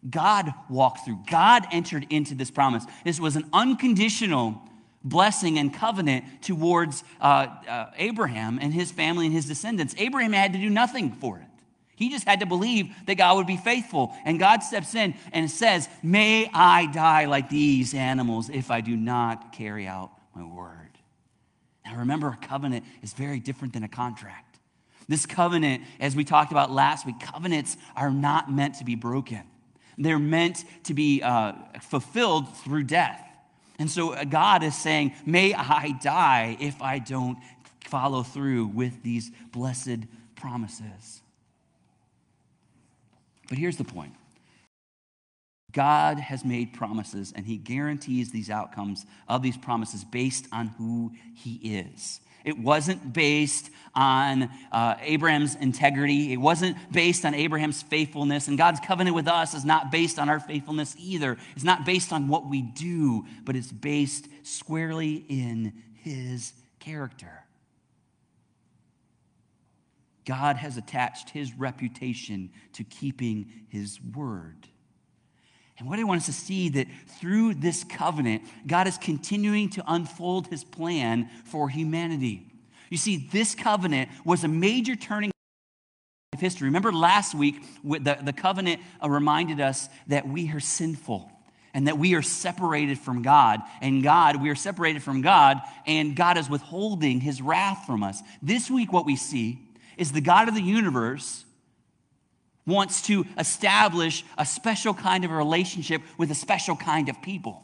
God 0.08 0.52
walked 0.68 1.04
through. 1.04 1.20
God 1.28 1.66
entered 1.72 2.06
into 2.10 2.34
this 2.34 2.50
promise. 2.50 2.84
This 3.04 3.18
was 3.18 3.34
an 3.34 3.48
unconditional 3.52 4.62
blessing 5.02 5.58
and 5.58 5.72
covenant 5.72 6.42
towards 6.42 7.02
uh, 7.20 7.46
uh, 7.68 7.90
Abraham 7.96 8.58
and 8.60 8.72
his 8.72 8.92
family 8.92 9.26
and 9.26 9.34
his 9.34 9.46
descendants. 9.46 9.94
Abraham 9.98 10.32
had 10.32 10.52
to 10.52 10.58
do 10.58 10.70
nothing 10.70 11.12
for 11.12 11.38
it. 11.38 11.55
He 11.96 12.10
just 12.10 12.26
had 12.28 12.40
to 12.40 12.46
believe 12.46 12.94
that 13.06 13.16
God 13.16 13.38
would 13.38 13.46
be 13.46 13.56
faithful. 13.56 14.14
And 14.24 14.38
God 14.38 14.62
steps 14.62 14.94
in 14.94 15.14
and 15.32 15.50
says, 15.50 15.88
May 16.02 16.48
I 16.52 16.86
die 16.86 17.24
like 17.24 17.48
these 17.48 17.94
animals 17.94 18.50
if 18.50 18.70
I 18.70 18.82
do 18.82 18.94
not 18.94 19.52
carry 19.52 19.86
out 19.86 20.10
my 20.34 20.44
word. 20.44 20.76
Now 21.84 21.96
remember, 21.96 22.28
a 22.28 22.46
covenant 22.46 22.84
is 23.02 23.14
very 23.14 23.40
different 23.40 23.72
than 23.72 23.82
a 23.82 23.88
contract. 23.88 24.58
This 25.08 25.24
covenant, 25.24 25.84
as 25.98 26.14
we 26.14 26.24
talked 26.24 26.52
about 26.52 26.70
last 26.70 27.06
week, 27.06 27.18
covenants 27.20 27.76
are 27.94 28.10
not 28.10 28.52
meant 28.52 28.74
to 28.76 28.84
be 28.84 28.94
broken. 28.94 29.42
They're 29.96 30.18
meant 30.18 30.64
to 30.84 30.94
be 30.94 31.22
uh, 31.22 31.52
fulfilled 31.80 32.54
through 32.58 32.84
death. 32.84 33.22
And 33.78 33.90
so 33.90 34.12
uh, 34.12 34.24
God 34.24 34.62
is 34.62 34.76
saying, 34.76 35.12
May 35.24 35.54
I 35.54 35.92
die 36.02 36.56
if 36.60 36.82
I 36.82 36.98
don't 36.98 37.38
follow 37.80 38.22
through 38.22 38.66
with 38.66 39.02
these 39.02 39.30
blessed 39.52 40.00
promises. 40.34 41.22
But 43.48 43.58
here's 43.58 43.76
the 43.76 43.84
point 43.84 44.14
God 45.72 46.18
has 46.18 46.44
made 46.44 46.72
promises, 46.72 47.32
and 47.36 47.44
He 47.44 47.56
guarantees 47.56 48.30
these 48.30 48.50
outcomes 48.50 49.04
of 49.28 49.42
these 49.42 49.56
promises 49.56 50.04
based 50.04 50.46
on 50.52 50.68
who 50.68 51.12
He 51.34 51.78
is. 51.78 52.20
It 52.46 52.58
wasn't 52.58 53.12
based 53.12 53.70
on 53.92 54.48
uh, 54.70 54.94
Abraham's 55.00 55.56
integrity. 55.56 56.32
It 56.32 56.36
wasn't 56.36 56.76
based 56.92 57.24
on 57.24 57.34
Abraham's 57.34 57.82
faithfulness. 57.82 58.46
And 58.46 58.56
God's 58.56 58.78
covenant 58.78 59.16
with 59.16 59.26
us 59.26 59.52
is 59.52 59.64
not 59.64 59.90
based 59.90 60.20
on 60.20 60.28
our 60.28 60.38
faithfulness 60.38 60.94
either. 60.96 61.36
It's 61.56 61.64
not 61.64 61.84
based 61.84 62.12
on 62.12 62.28
what 62.28 62.48
we 62.48 62.62
do, 62.62 63.26
but 63.44 63.56
it's 63.56 63.72
based 63.72 64.28
squarely 64.44 65.24
in 65.28 65.72
His 66.04 66.52
character. 66.78 67.45
God 70.26 70.56
has 70.56 70.76
attached 70.76 71.30
His 71.30 71.54
reputation 71.54 72.50
to 72.74 72.84
keeping 72.84 73.46
His 73.68 73.98
word. 74.02 74.68
And 75.78 75.88
what 75.88 75.98
I 75.98 76.04
want 76.04 76.20
us 76.20 76.26
to 76.26 76.32
see 76.32 76.70
that 76.70 76.86
through 77.20 77.54
this 77.54 77.84
covenant, 77.84 78.42
God 78.66 78.86
is 78.86 78.96
continuing 78.96 79.68
to 79.70 79.84
unfold 79.86 80.46
his 80.46 80.64
plan 80.64 81.28
for 81.44 81.68
humanity. 81.68 82.50
You 82.88 82.96
see, 82.96 83.28
this 83.30 83.54
covenant 83.54 84.08
was 84.24 84.42
a 84.42 84.48
major 84.48 84.96
turning 84.96 85.32
of 86.32 86.40
history. 86.40 86.68
Remember 86.68 86.92
last 86.92 87.34
week, 87.34 87.62
the, 87.84 88.18
the 88.22 88.32
covenant 88.32 88.80
uh, 89.02 89.10
reminded 89.10 89.60
us 89.60 89.88
that 90.06 90.26
we 90.26 90.50
are 90.52 90.60
sinful 90.60 91.30
and 91.74 91.88
that 91.88 91.98
we 91.98 92.14
are 92.14 92.22
separated 92.22 92.98
from 92.98 93.20
God. 93.20 93.60
And 93.82 94.02
God, 94.02 94.40
we 94.40 94.48
are 94.48 94.54
separated 94.54 95.02
from 95.02 95.20
God, 95.20 95.60
and 95.86 96.16
God 96.16 96.38
is 96.38 96.48
withholding 96.48 97.20
his 97.20 97.42
wrath 97.42 97.84
from 97.86 98.02
us. 98.02 98.22
This 98.40 98.70
week, 98.70 98.94
what 98.94 99.04
we 99.04 99.16
see 99.16 99.65
is 99.96 100.12
the 100.12 100.20
God 100.20 100.48
of 100.48 100.54
the 100.54 100.62
universe 100.62 101.44
wants 102.66 103.02
to 103.02 103.24
establish 103.38 104.24
a 104.36 104.44
special 104.44 104.92
kind 104.92 105.24
of 105.24 105.30
relationship 105.30 106.02
with 106.18 106.30
a 106.30 106.34
special 106.34 106.76
kind 106.76 107.08
of 107.08 107.22
people. 107.22 107.62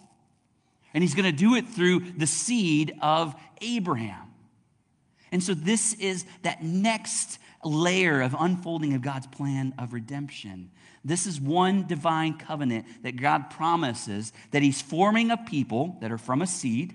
And 0.95 1.03
he's 1.03 1.15
going 1.15 1.31
to 1.31 1.33
do 1.33 1.55
it 1.55 1.69
through 1.69 2.01
the 2.17 2.27
seed 2.27 2.95
of 3.01 3.35
Abraham. 3.61 4.29
And 5.33 5.43
so, 5.43 5.55
this 5.55 5.95
is 5.95 6.27
that 6.43 6.63
next 6.63 7.39
layer 7.65 8.21
of 8.21 8.37
unfolding 8.39 8.93
of 8.95 9.01
God's 9.03 9.27
plan 9.27 9.73
of 9.79 9.95
redemption. 9.95 10.71
This 11.05 11.27
is 11.27 11.41
one 11.41 11.87
divine 11.87 12.35
covenant 12.35 12.87
that 13.03 13.17
God 13.17 13.51
promises 13.51 14.33
that 14.51 14.63
He's 14.63 14.83
forming 14.83 15.31
a 15.31 15.37
people 15.37 15.97
that 16.01 16.13
are 16.13 16.19
from 16.19 16.43
a 16.43 16.47
seed, 16.47 16.95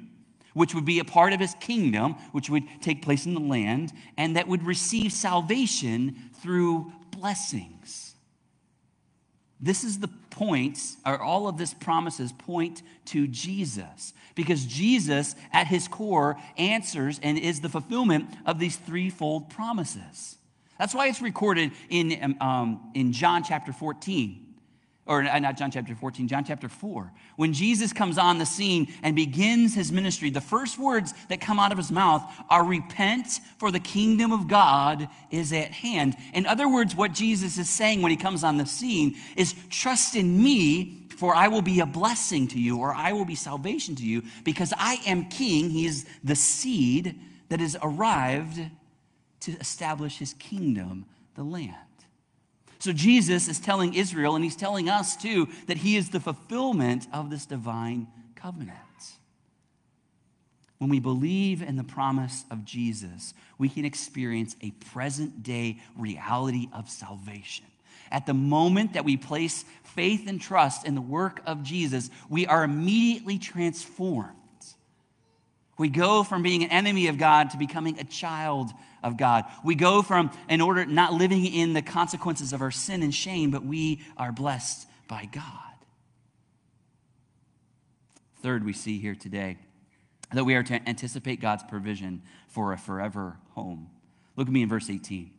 which 0.57 0.73
would 0.73 0.85
be 0.85 0.97
a 0.97 1.05
part 1.05 1.33
of 1.33 1.39
His 1.39 1.53
kingdom, 1.59 2.13
which 2.31 2.49
would 2.49 2.63
take 2.81 3.03
place 3.03 3.27
in 3.27 3.35
the 3.35 3.39
land, 3.39 3.93
and 4.17 4.35
that 4.35 4.47
would 4.47 4.63
receive 4.63 5.13
salvation 5.13 6.15
through 6.41 6.91
blessings. 7.11 8.15
This 9.59 9.83
is 9.83 9.99
the 9.99 10.09
points, 10.31 10.97
or 11.05 11.21
all 11.21 11.47
of 11.47 11.57
this 11.57 11.73
promises 11.75 12.31
point 12.31 12.81
to 13.05 13.27
Jesus. 13.27 14.13
Because 14.33 14.65
Jesus, 14.65 15.35
at 15.53 15.67
his 15.67 15.87
core, 15.87 16.37
answers 16.57 17.19
and 17.21 17.37
is 17.37 17.61
the 17.61 17.69
fulfillment 17.69 18.27
of 18.45 18.57
these 18.57 18.77
threefold 18.77 19.49
promises. 19.51 20.37
That's 20.79 20.93
why 20.93 21.07
it's 21.07 21.21
recorded 21.21 21.71
in, 21.89 22.35
um, 22.41 22.91
in 22.95 23.13
John 23.13 23.43
chapter 23.43 23.73
14 23.73 24.46
or 25.07 25.23
uh, 25.23 25.39
not 25.39 25.57
John 25.57 25.71
chapter 25.71 25.95
14, 25.95 26.27
John 26.27 26.43
chapter 26.43 26.67
4. 26.67 27.11
When 27.37 27.53
Jesus 27.53 27.93
comes 27.93 28.17
on 28.17 28.37
the 28.37 28.45
scene 28.45 28.93
and 29.01 29.15
begins 29.15 29.73
his 29.73 29.91
ministry, 29.91 30.29
the 30.29 30.41
first 30.41 30.77
words 30.77 31.13
that 31.29 31.39
come 31.39 31.59
out 31.59 31.71
of 31.71 31.77
his 31.77 31.91
mouth 31.91 32.23
are 32.49 32.65
repent, 32.65 33.39
for 33.57 33.71
the 33.71 33.79
kingdom 33.79 34.31
of 34.31 34.47
God 34.47 35.07
is 35.31 35.53
at 35.53 35.71
hand. 35.71 36.15
In 36.33 36.45
other 36.45 36.67
words, 36.67 36.95
what 36.95 37.13
Jesus 37.13 37.57
is 37.57 37.69
saying 37.69 38.01
when 38.01 38.11
he 38.11 38.17
comes 38.17 38.43
on 38.43 38.57
the 38.57 38.65
scene 38.65 39.15
is 39.35 39.55
trust 39.69 40.15
in 40.15 40.41
me, 40.41 41.07
for 41.17 41.33
I 41.33 41.47
will 41.47 41.61
be 41.61 41.79
a 41.79 41.85
blessing 41.85 42.47
to 42.49 42.59
you, 42.59 42.77
or 42.79 42.93
I 42.93 43.13
will 43.13 43.25
be 43.25 43.35
salvation 43.35 43.95
to 43.95 44.05
you, 44.05 44.23
because 44.43 44.73
I 44.77 44.99
am 45.05 45.25
king. 45.29 45.69
He 45.69 45.85
is 45.85 46.05
the 46.23 46.35
seed 46.35 47.19
that 47.49 47.61
has 47.61 47.77
arrived 47.81 48.59
to 49.41 49.51
establish 49.59 50.17
his 50.17 50.33
kingdom, 50.33 51.05
the 51.35 51.43
land. 51.43 51.75
So 52.79 52.93
Jesus 52.93 53.47
is 53.47 53.59
telling 53.59 53.93
Israel, 53.93 54.35
and 54.35 54.43
he's 54.43 54.55
telling 54.55 54.89
us 54.89 55.15
too, 55.15 55.47
that 55.67 55.77
he 55.77 55.97
is 55.97 56.09
the 56.09 56.19
fulfillment 56.19 57.07
of 57.11 57.29
this 57.29 57.45
divine 57.45 58.07
covenant. 58.35 58.77
When 60.77 60.89
we 60.89 60.99
believe 60.99 61.61
in 61.61 61.75
the 61.75 61.83
promise 61.83 62.45
of 62.51 62.63
Jesus, 62.63 63.33
we 63.57 63.67
can 63.67 63.83
experience 63.83 64.55
a 64.61 64.71
present 64.71 65.41
day 65.41 65.79
reality 65.97 66.69
of 66.71 66.89
salvation. 66.89 67.65
At 68.11 68.25
the 68.25 68.33
moment 68.33 68.93
that 68.93 69.05
we 69.05 69.17
place 69.17 69.65
faith 69.83 70.27
and 70.27 70.39
trust 70.39 70.85
in 70.85 70.95
the 70.95 71.01
work 71.01 71.41
of 71.45 71.63
Jesus, 71.63 72.09
we 72.29 72.45
are 72.45 72.63
immediately 72.63 73.39
transformed. 73.39 74.35
We 75.77 75.89
go 75.89 76.23
from 76.23 76.41
being 76.41 76.63
an 76.63 76.71
enemy 76.71 77.07
of 77.07 77.17
God 77.17 77.51
to 77.51 77.57
becoming 77.57 77.99
a 77.99 78.03
child 78.03 78.71
of 79.03 79.15
God. 79.15 79.45
We 79.63 79.75
go 79.75 80.01
from, 80.01 80.31
in 80.49 80.59
order, 80.59 80.85
not 80.85 81.13
living 81.13 81.45
in 81.45 81.73
the 81.73 81.83
consequences 81.83 82.51
of 82.51 82.61
our 82.61 82.71
sin 82.71 83.03
and 83.03 83.13
shame, 83.13 83.51
but 83.51 83.63
we 83.63 84.01
are 84.17 84.31
blessed 84.31 84.87
by 85.07 85.29
God. 85.31 85.43
Third, 88.41 88.65
we 88.65 88.73
see 88.73 88.99
here 88.99 89.15
today 89.15 89.57
that 90.33 90.43
we 90.43 90.55
are 90.55 90.63
to 90.63 90.89
anticipate 90.89 91.39
God's 91.39 91.63
provision 91.63 92.23
for 92.47 92.73
a 92.73 92.77
forever 92.77 93.37
home. 93.51 93.89
Look 94.35 94.47
at 94.47 94.53
me 94.53 94.63
in 94.63 94.69
verse 94.69 94.89
18. 94.89 95.31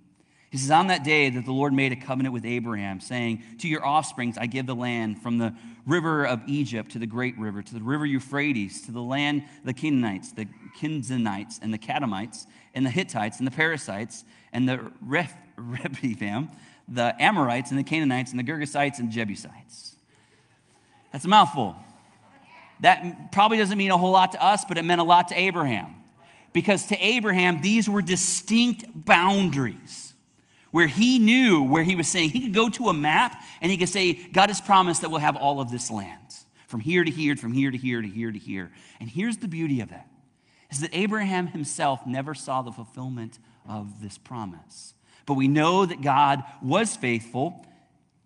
He 0.50 0.56
says, 0.56 0.70
On 0.70 0.86
that 0.86 1.04
day 1.04 1.28
that 1.28 1.44
the 1.44 1.52
Lord 1.52 1.72
made 1.72 1.92
a 1.92 1.96
covenant 1.96 2.32
with 2.32 2.46
Abraham, 2.46 3.00
saying, 3.00 3.42
To 3.58 3.68
your 3.68 3.86
offsprings 3.86 4.38
I 4.38 4.46
give 4.46 4.66
the 4.66 4.74
land 4.74 5.20
from 5.20 5.38
the 5.38 5.54
river 5.86 6.26
of 6.26 6.40
Egypt 6.46 6.92
to 6.92 6.98
the 6.98 7.06
great 7.06 7.36
river, 7.38 7.62
to 7.62 7.74
the 7.74 7.82
river 7.82 8.06
Euphrates, 8.06 8.82
to 8.82 8.92
the 8.92 9.02
land 9.02 9.44
the 9.64 9.74
Canaanites, 9.74 10.32
the 10.32 10.46
Kenizzites, 10.78 11.58
and 11.60 11.72
the 11.72 11.78
Kadmonites, 11.78 12.46
and 12.74 12.86
the 12.86 12.90
Hittites, 12.90 13.38
and 13.38 13.46
the 13.46 13.50
Perizzites, 13.50 14.24
and 14.52 14.68
the 14.68 14.90
Rephaim, 15.02 16.50
the 16.88 17.14
Amorites, 17.22 17.70
and 17.70 17.78
the 17.78 17.84
Canaanites, 17.84 18.30
and 18.30 18.40
the 18.40 18.44
Girgashites, 18.44 18.98
and 18.98 19.10
Jebusites. 19.10 19.96
That's 21.12 21.26
a 21.26 21.28
mouthful. 21.28 21.76
That 22.80 23.32
probably 23.32 23.58
doesn't 23.58 23.76
mean 23.76 23.90
a 23.90 23.98
whole 23.98 24.12
lot 24.12 24.32
to 24.32 24.42
us, 24.42 24.64
but 24.64 24.78
it 24.78 24.84
meant 24.84 25.00
a 25.00 25.04
lot 25.04 25.28
to 25.28 25.38
Abraham. 25.38 25.94
Because 26.54 26.86
to 26.86 26.96
Abraham, 26.96 27.60
these 27.60 27.88
were 27.88 28.00
distinct 28.00 28.86
boundaries 28.94 30.14
where 30.70 30.86
he 30.86 31.18
knew 31.18 31.62
where 31.62 31.82
he 31.82 31.96
was 31.96 32.08
saying 32.08 32.30
he 32.30 32.40
could 32.40 32.54
go 32.54 32.68
to 32.68 32.88
a 32.88 32.94
map 32.94 33.42
and 33.60 33.70
he 33.70 33.78
could 33.78 33.88
say, 33.88 34.12
God 34.12 34.50
has 34.50 34.60
promised 34.60 35.02
that 35.02 35.10
we'll 35.10 35.20
have 35.20 35.36
all 35.36 35.60
of 35.60 35.70
this 35.70 35.90
land 35.90 36.16
from 36.66 36.80
here 36.80 37.02
to 37.02 37.10
here, 37.10 37.36
from 37.36 37.52
here 37.52 37.70
to 37.70 37.78
here 37.78 38.02
to 38.02 38.08
here 38.08 38.30
to 38.30 38.38
here. 38.38 38.70
And 39.00 39.08
here's 39.08 39.38
the 39.38 39.48
beauty 39.48 39.80
of 39.80 39.90
that 39.90 40.08
is 40.70 40.80
that 40.80 40.90
Abraham 40.92 41.46
himself 41.46 42.06
never 42.06 42.34
saw 42.34 42.60
the 42.60 42.70
fulfillment 42.70 43.38
of 43.66 44.02
this 44.02 44.18
promise. 44.18 44.92
But 45.24 45.34
we 45.34 45.48
know 45.48 45.86
that 45.86 46.02
God 46.02 46.44
was 46.62 46.94
faithful 46.94 47.64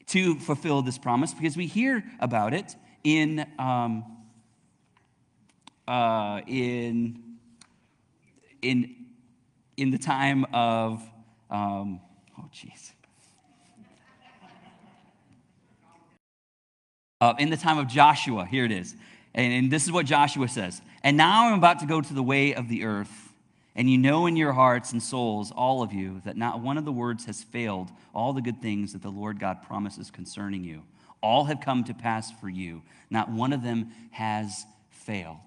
to 0.08 0.34
fulfill 0.40 0.82
this 0.82 0.98
promise 0.98 1.32
because 1.32 1.56
we 1.56 1.66
hear 1.66 2.02
about 2.18 2.52
it 2.52 2.74
in, 3.04 3.46
um, 3.60 4.04
uh, 5.86 6.40
in, 6.48 7.22
in, 8.60 8.96
in 9.76 9.90
the 9.92 9.98
time 9.98 10.44
of. 10.52 11.00
Um, 11.48 12.00
Oh, 12.42 12.48
jeez. 12.52 12.92
Uh, 17.20 17.34
in 17.38 17.50
the 17.50 17.56
time 17.56 17.78
of 17.78 17.86
Joshua, 17.86 18.44
here 18.44 18.64
it 18.64 18.72
is. 18.72 18.96
And, 19.34 19.52
and 19.52 19.70
this 19.70 19.84
is 19.84 19.92
what 19.92 20.06
Joshua 20.06 20.48
says. 20.48 20.82
And 21.04 21.16
now 21.16 21.46
I'm 21.46 21.58
about 21.58 21.78
to 21.80 21.86
go 21.86 22.00
to 22.00 22.14
the 22.14 22.22
way 22.22 22.54
of 22.54 22.68
the 22.68 22.84
earth. 22.84 23.32
And 23.76 23.88
you 23.88 23.96
know 23.96 24.26
in 24.26 24.36
your 24.36 24.52
hearts 24.52 24.92
and 24.92 25.02
souls, 25.02 25.52
all 25.52 25.82
of 25.82 25.92
you, 25.92 26.20
that 26.24 26.36
not 26.36 26.60
one 26.60 26.76
of 26.76 26.84
the 26.84 26.92
words 26.92 27.24
has 27.26 27.42
failed, 27.42 27.90
all 28.12 28.32
the 28.32 28.42
good 28.42 28.60
things 28.60 28.92
that 28.92 29.02
the 29.02 29.10
Lord 29.10 29.38
God 29.38 29.62
promises 29.62 30.10
concerning 30.10 30.64
you. 30.64 30.82
All 31.22 31.44
have 31.44 31.60
come 31.60 31.84
to 31.84 31.94
pass 31.94 32.30
for 32.32 32.48
you. 32.48 32.82
Not 33.08 33.30
one 33.30 33.52
of 33.52 33.62
them 33.62 33.92
has 34.10 34.66
failed. 34.90 35.38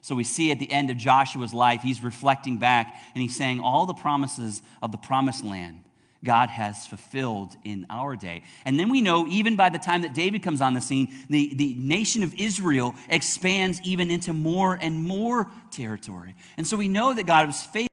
So 0.00 0.14
we 0.14 0.24
see 0.24 0.52
at 0.52 0.60
the 0.60 0.70
end 0.70 0.88
of 0.90 0.96
Joshua's 0.96 1.52
life, 1.52 1.82
he's 1.82 2.02
reflecting 2.02 2.58
back 2.58 2.94
and 3.14 3.22
he's 3.22 3.36
saying 3.36 3.60
all 3.60 3.86
the 3.86 3.94
promises 3.94 4.62
of 4.80 4.92
the 4.92 4.98
promised 4.98 5.44
land 5.44 5.83
God 6.24 6.48
has 6.48 6.86
fulfilled 6.86 7.56
in 7.64 7.86
our 7.90 8.16
day. 8.16 8.42
And 8.64 8.80
then 8.80 8.88
we 8.88 9.00
know, 9.00 9.26
even 9.28 9.56
by 9.56 9.68
the 9.68 9.78
time 9.78 10.02
that 10.02 10.14
David 10.14 10.42
comes 10.42 10.60
on 10.60 10.74
the 10.74 10.80
scene, 10.80 11.14
the, 11.28 11.54
the 11.54 11.74
nation 11.74 12.22
of 12.22 12.34
Israel 12.34 12.94
expands 13.08 13.80
even 13.84 14.10
into 14.10 14.32
more 14.32 14.78
and 14.80 15.04
more 15.04 15.50
territory. 15.70 16.34
And 16.56 16.66
so 16.66 16.76
we 16.76 16.88
know 16.88 17.14
that 17.14 17.26
God 17.26 17.46
was 17.46 17.62
faithful, 17.62 17.88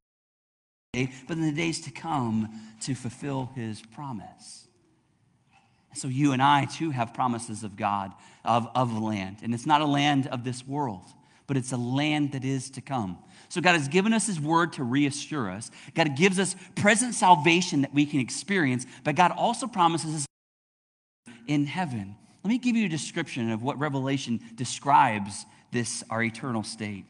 but 1.28 1.38
in 1.38 1.44
the 1.44 1.52
days 1.52 1.82
to 1.82 1.92
come, 1.92 2.50
to 2.82 2.96
fulfill 2.96 3.52
his 3.56 3.82
promise. 3.82 4.68
so 5.94 6.08
you 6.08 6.32
and 6.32 6.42
I, 6.42 6.66
too, 6.66 6.92
have 6.92 7.14
promises 7.14 7.64
of 7.64 7.76
God, 7.76 8.14
of, 8.44 8.68
of 8.76 8.98
land. 8.98 9.38
And 9.44 9.54
it's 9.54 9.66
not 9.66 9.82
a 9.82 9.86
land 9.86 10.28
of 10.28 10.44
this 10.44 10.66
world, 10.66 11.06
but 11.48 11.58
it's 11.58 11.72
a 11.72 11.78
land 11.78 12.32
that 12.32 12.46
is 12.46 12.70
to 12.72 12.82
come. 12.82 13.18
So 13.52 13.60
God 13.60 13.74
has 13.74 13.90
given 13.90 14.14
us 14.14 14.28
His 14.28 14.40
word 14.40 14.72
to 14.74 14.84
reassure 14.86 15.52
us. 15.52 15.72
God 15.94 16.16
gives 16.16 16.40
us 16.40 16.56
present 16.76 17.14
salvation 17.14 17.82
that 17.82 17.94
we 17.94 18.06
can 18.06 18.22
experience, 18.22 18.86
but 19.04 19.16
God 19.16 19.34
also 19.36 19.68
promises 19.68 20.16
us 20.16 20.26
in 21.48 21.66
heaven. 21.66 22.16
Let 22.46 22.50
me 22.50 22.58
give 22.58 22.78
you 22.78 22.86
a 22.86 22.90
description 22.90 23.52
of 23.52 23.62
what 23.62 23.78
Revelation 23.78 24.40
describes 24.56 25.46
this, 25.70 26.02
our 26.10 26.24
eternal 26.24 26.64
state. 26.64 27.04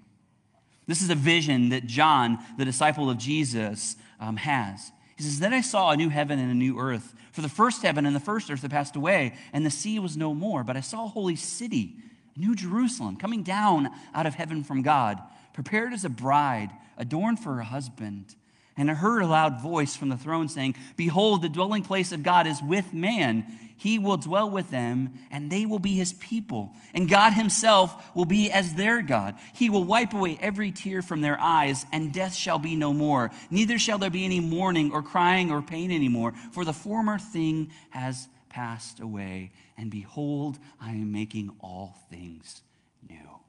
This 0.88 1.04
is 1.04 1.12
a 1.12 1.16
vision 1.16 1.70
that 1.70 1.86
John, 1.86 2.40
the 2.58 2.66
disciple 2.66 3.08
of 3.12 3.20
Jesus, 3.20 3.96
um, 4.20 4.36
has. 4.38 4.92
He 5.18 5.24
says, 5.24 5.40
Then 5.40 5.54
I 5.54 5.62
saw 5.62 5.92
a 5.92 5.96
new 5.96 6.10
heaven 6.10 6.40
and 6.40 6.50
a 6.50 6.56
new 6.56 6.80
earth. 6.80 7.14
For 7.34 7.42
the 7.42 7.50
first 7.50 7.84
heaven 7.84 8.08
and 8.08 8.16
the 8.16 8.20
first 8.20 8.50
earth 8.50 8.64
had 8.64 8.72
passed 8.72 8.96
away, 8.96 9.36
and 9.54 9.64
the 9.64 9.70
sea 9.70 10.00
was 10.00 10.18
no 10.18 10.34
more. 10.34 10.64
But 10.64 10.76
I 10.76 10.82
saw 10.82 11.06
a 11.06 11.10
holy 11.10 11.36
city, 11.36 11.98
New 12.36 12.56
Jerusalem, 12.56 13.18
coming 13.18 13.44
down 13.44 13.90
out 14.16 14.26
of 14.26 14.34
heaven 14.34 14.64
from 14.64 14.82
God 14.82 15.22
prepared 15.54 15.94
as 15.94 16.06
a 16.06 16.10
bride, 16.10 16.70
adorned 16.98 17.40
for 17.40 17.56
her 17.56 17.62
husband. 17.62 18.36
And 18.78 18.90
I 18.90 18.94
heard 18.94 19.22
a 19.22 19.28
loud 19.28 19.62
voice 19.62 19.96
from 19.96 20.10
the 20.10 20.18
throne 20.18 20.48
saying, 20.48 20.76
Behold, 20.96 21.42
the 21.42 21.50
dwelling 21.50 21.84
place 21.84 22.12
of 22.12 22.24
God 22.24 22.48
is 22.48 22.62
with 22.62 22.94
man. 22.94 23.46
He 23.76 23.98
will 23.98 24.18
dwell 24.18 24.50
with 24.50 24.70
them, 24.70 25.14
and 25.32 25.52
they 25.52 25.66
will 25.66 25.80
be 25.80 25.94
his 25.94 26.14
people. 26.14 26.72
And 26.94 27.10
God 27.10 27.34
himself 27.34 28.16
will 28.16 28.26
be 28.26 28.52
as 28.52 28.76
their 28.76 29.02
God. 29.02 29.36
He 29.56 29.72
will 29.72 29.84
wipe 29.84 30.14
away 30.14 30.38
every 30.40 30.72
tear 30.72 31.02
from 31.02 31.22
their 31.22 31.40
eyes, 31.40 31.86
and 31.92 32.14
death 32.14 32.36
shall 32.36 32.60
be 32.60 32.76
no 32.76 32.94
more. 32.94 33.32
Neither 33.50 33.80
shall 33.80 33.98
there 33.98 34.12
be 34.12 34.24
any 34.24 34.40
mourning, 34.40 34.92
or 34.92 35.02
crying, 35.02 35.52
or 35.52 35.64
pain 35.64 35.92
anymore, 35.92 36.34
for 36.52 36.64
the 36.64 36.74
former 36.74 37.18
thing 37.18 37.72
has 37.90 38.28
passed 38.50 39.00
away. 39.00 39.52
And 39.78 39.90
behold, 39.90 40.60
I 40.80 40.92
am 40.92 41.12
making 41.12 41.52
all 41.60 41.98
things 42.12 42.62
new. 43.10 43.41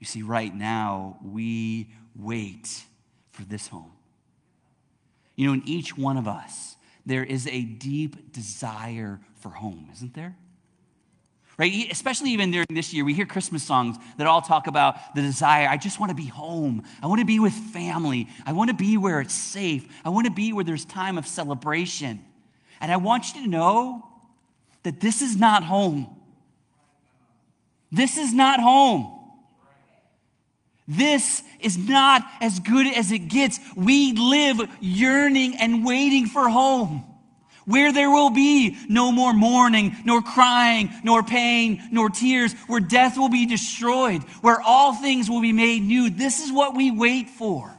You 0.00 0.06
see, 0.06 0.22
right 0.22 0.54
now, 0.54 1.18
we 1.22 1.92
wait 2.16 2.84
for 3.32 3.44
this 3.44 3.68
home. 3.68 3.92
You 5.36 5.46
know, 5.46 5.52
in 5.52 5.62
each 5.66 5.96
one 5.96 6.16
of 6.16 6.26
us, 6.26 6.76
there 7.06 7.22
is 7.22 7.46
a 7.46 7.62
deep 7.62 8.32
desire 8.32 9.20
for 9.40 9.50
home, 9.50 9.88
isn't 9.92 10.14
there? 10.14 10.36
Right? 11.58 11.88
Especially 11.90 12.30
even 12.30 12.50
during 12.50 12.66
this 12.70 12.94
year, 12.94 13.04
we 13.04 13.12
hear 13.12 13.26
Christmas 13.26 13.62
songs 13.62 13.98
that 14.16 14.26
all 14.26 14.40
talk 14.40 14.66
about 14.66 15.14
the 15.14 15.20
desire. 15.20 15.68
I 15.68 15.76
just 15.76 16.00
want 16.00 16.08
to 16.08 16.16
be 16.16 16.26
home. 16.26 16.84
I 17.02 17.06
want 17.06 17.20
to 17.20 17.26
be 17.26 17.38
with 17.38 17.52
family. 17.52 18.28
I 18.46 18.52
want 18.52 18.70
to 18.70 18.76
be 18.76 18.96
where 18.96 19.20
it's 19.20 19.34
safe. 19.34 19.86
I 20.02 20.08
want 20.08 20.26
to 20.26 20.32
be 20.32 20.54
where 20.54 20.64
there's 20.64 20.86
time 20.86 21.18
of 21.18 21.26
celebration. 21.26 22.24
And 22.80 22.90
I 22.90 22.96
want 22.96 23.34
you 23.34 23.42
to 23.42 23.48
know 23.48 24.08
that 24.84 25.00
this 25.00 25.20
is 25.20 25.36
not 25.36 25.62
home. 25.62 26.08
This 27.92 28.16
is 28.16 28.32
not 28.32 28.60
home. 28.60 29.19
This 30.90 31.44
is 31.60 31.78
not 31.78 32.22
as 32.40 32.58
good 32.58 32.92
as 32.92 33.12
it 33.12 33.28
gets. 33.28 33.60
We 33.76 34.12
live 34.12 34.60
yearning 34.80 35.54
and 35.56 35.86
waiting 35.86 36.26
for 36.26 36.48
home. 36.48 37.04
where 37.66 37.92
there 37.92 38.10
will 38.10 38.30
be 38.30 38.76
no 38.88 39.12
more 39.12 39.32
mourning, 39.32 39.96
nor 40.04 40.22
crying, 40.22 40.90
nor 41.04 41.22
pain, 41.22 41.80
nor 41.92 42.10
tears, 42.10 42.52
where 42.66 42.80
death 42.80 43.16
will 43.16 43.28
be 43.28 43.46
destroyed, 43.46 44.22
where 44.40 44.60
all 44.60 44.94
things 44.94 45.30
will 45.30 45.40
be 45.40 45.52
made 45.52 45.82
new. 45.82 46.10
This 46.10 46.40
is 46.40 46.52
what 46.52 46.74
we 46.74 46.90
wait 46.90 47.28
for. 47.30 47.76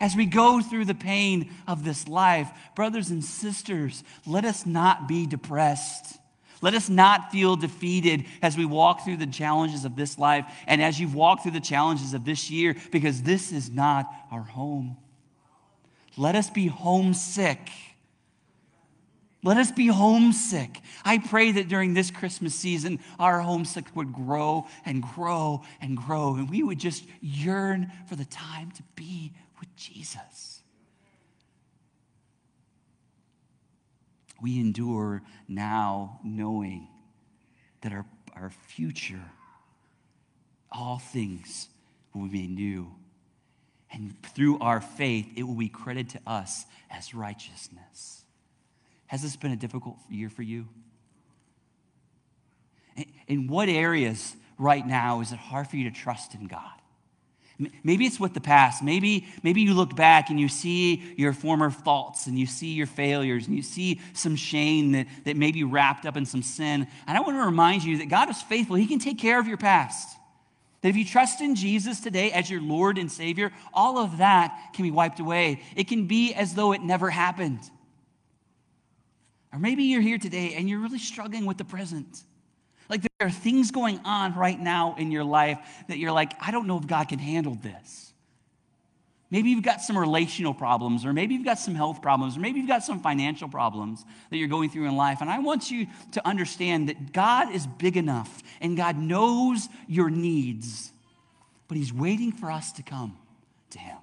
As 0.00 0.14
we 0.14 0.26
go 0.26 0.60
through 0.60 0.84
the 0.84 0.94
pain 0.94 1.50
of 1.66 1.82
this 1.82 2.06
life, 2.06 2.48
brothers 2.74 3.10
and 3.10 3.24
sisters, 3.24 4.04
let 4.26 4.44
us 4.44 4.66
not 4.66 5.08
be 5.08 5.26
depressed. 5.26 6.18
Let 6.62 6.74
us 6.74 6.88
not 6.88 7.30
feel 7.32 7.56
defeated 7.56 8.24
as 8.42 8.56
we 8.56 8.64
walk 8.64 9.04
through 9.04 9.18
the 9.18 9.26
challenges 9.26 9.84
of 9.84 9.96
this 9.96 10.18
life 10.18 10.46
and 10.66 10.82
as 10.82 10.98
you've 10.98 11.14
walked 11.14 11.42
through 11.42 11.52
the 11.52 11.60
challenges 11.60 12.14
of 12.14 12.24
this 12.24 12.50
year, 12.50 12.76
because 12.90 13.22
this 13.22 13.52
is 13.52 13.70
not 13.70 14.06
our 14.30 14.42
home. 14.42 14.96
Let 16.16 16.34
us 16.34 16.48
be 16.48 16.66
homesick 16.66 17.70
let 19.46 19.58
us 19.58 19.70
be 19.70 19.86
homesick. 19.86 20.80
I 21.04 21.18
pray 21.18 21.52
that 21.52 21.68
during 21.68 21.94
this 21.94 22.10
Christmas 22.10 22.52
season, 22.52 22.98
our 23.16 23.40
homesick 23.40 23.84
would 23.94 24.12
grow 24.12 24.66
and 24.84 25.00
grow 25.00 25.62
and 25.80 25.96
grow, 25.96 26.34
and 26.34 26.50
we 26.50 26.64
would 26.64 26.80
just 26.80 27.04
yearn 27.20 27.92
for 28.08 28.16
the 28.16 28.24
time 28.24 28.72
to 28.72 28.82
be 28.96 29.32
with 29.60 29.74
Jesus. 29.76 30.55
We 34.40 34.60
endure 34.60 35.22
now 35.48 36.20
knowing 36.22 36.88
that 37.80 37.92
our, 37.92 38.04
our 38.34 38.50
future, 38.50 39.22
all 40.70 40.98
things 40.98 41.68
will 42.14 42.28
be 42.28 42.46
new. 42.46 42.92
And 43.92 44.14
through 44.34 44.58
our 44.58 44.80
faith, 44.80 45.28
it 45.36 45.44
will 45.44 45.54
be 45.54 45.68
credited 45.68 46.10
to 46.10 46.30
us 46.30 46.66
as 46.90 47.14
righteousness. 47.14 48.24
Has 49.06 49.22
this 49.22 49.36
been 49.36 49.52
a 49.52 49.56
difficult 49.56 49.96
year 50.10 50.28
for 50.28 50.42
you? 50.42 50.68
In 53.28 53.46
what 53.46 53.68
areas 53.68 54.34
right 54.58 54.86
now 54.86 55.20
is 55.20 55.32
it 55.32 55.38
hard 55.38 55.68
for 55.68 55.76
you 55.76 55.88
to 55.88 55.96
trust 55.96 56.34
in 56.34 56.46
God? 56.46 56.80
Maybe 57.82 58.04
it's 58.04 58.20
with 58.20 58.34
the 58.34 58.40
past. 58.40 58.82
Maybe, 58.82 59.26
maybe 59.42 59.62
you 59.62 59.72
look 59.72 59.96
back 59.96 60.28
and 60.28 60.38
you 60.38 60.48
see 60.48 61.02
your 61.16 61.32
former 61.32 61.70
faults 61.70 62.26
and 62.26 62.38
you 62.38 62.44
see 62.46 62.74
your 62.74 62.86
failures 62.86 63.46
and 63.46 63.56
you 63.56 63.62
see 63.62 64.00
some 64.12 64.36
shame 64.36 64.92
that, 64.92 65.06
that 65.24 65.36
may 65.36 65.52
be 65.52 65.64
wrapped 65.64 66.04
up 66.04 66.18
in 66.18 66.26
some 66.26 66.42
sin. 66.42 66.86
And 67.06 67.16
I 67.16 67.22
want 67.22 67.38
to 67.38 67.44
remind 67.44 67.82
you 67.82 67.98
that 67.98 68.10
God 68.10 68.28
is 68.28 68.42
faithful. 68.42 68.76
He 68.76 68.86
can 68.86 68.98
take 68.98 69.18
care 69.18 69.40
of 69.40 69.46
your 69.46 69.56
past. 69.56 70.18
That 70.82 70.88
if 70.90 70.96
you 70.96 71.04
trust 71.04 71.40
in 71.40 71.54
Jesus 71.54 72.00
today 72.00 72.30
as 72.30 72.50
your 72.50 72.60
Lord 72.60 72.98
and 72.98 73.10
Savior, 73.10 73.50
all 73.72 73.98
of 73.98 74.18
that 74.18 74.72
can 74.74 74.82
be 74.82 74.90
wiped 74.90 75.18
away. 75.18 75.62
It 75.74 75.88
can 75.88 76.06
be 76.06 76.34
as 76.34 76.54
though 76.54 76.72
it 76.72 76.82
never 76.82 77.08
happened. 77.08 77.60
Or 79.50 79.58
maybe 79.58 79.84
you're 79.84 80.02
here 80.02 80.18
today 80.18 80.54
and 80.54 80.68
you're 80.68 80.80
really 80.80 80.98
struggling 80.98 81.46
with 81.46 81.56
the 81.56 81.64
present. 81.64 82.22
Like 82.88 83.02
there 83.02 83.26
are 83.26 83.30
things 83.30 83.70
going 83.70 84.00
on 84.04 84.34
right 84.34 84.58
now 84.58 84.94
in 84.98 85.10
your 85.10 85.24
life 85.24 85.58
that 85.88 85.98
you're 85.98 86.12
like, 86.12 86.32
I 86.40 86.50
don't 86.50 86.66
know 86.66 86.78
if 86.78 86.86
God 86.86 87.08
can 87.08 87.18
handle 87.18 87.54
this. 87.54 88.12
Maybe 89.28 89.50
you've 89.50 89.64
got 89.64 89.80
some 89.80 89.98
relational 89.98 90.54
problems, 90.54 91.04
or 91.04 91.12
maybe 91.12 91.34
you've 91.34 91.44
got 91.44 91.58
some 91.58 91.74
health 91.74 92.00
problems, 92.00 92.36
or 92.36 92.40
maybe 92.40 92.60
you've 92.60 92.68
got 92.68 92.84
some 92.84 93.00
financial 93.00 93.48
problems 93.48 94.04
that 94.30 94.36
you're 94.36 94.46
going 94.46 94.70
through 94.70 94.86
in 94.86 94.96
life. 94.96 95.20
And 95.20 95.28
I 95.28 95.40
want 95.40 95.68
you 95.68 95.88
to 96.12 96.26
understand 96.26 96.88
that 96.88 97.12
God 97.12 97.52
is 97.52 97.66
big 97.66 97.96
enough 97.96 98.42
and 98.60 98.76
God 98.76 98.96
knows 98.96 99.68
your 99.88 100.10
needs, 100.10 100.92
but 101.66 101.76
He's 101.76 101.92
waiting 101.92 102.30
for 102.30 102.52
us 102.52 102.70
to 102.72 102.84
come 102.84 103.18
to 103.70 103.80
Him 103.80 103.96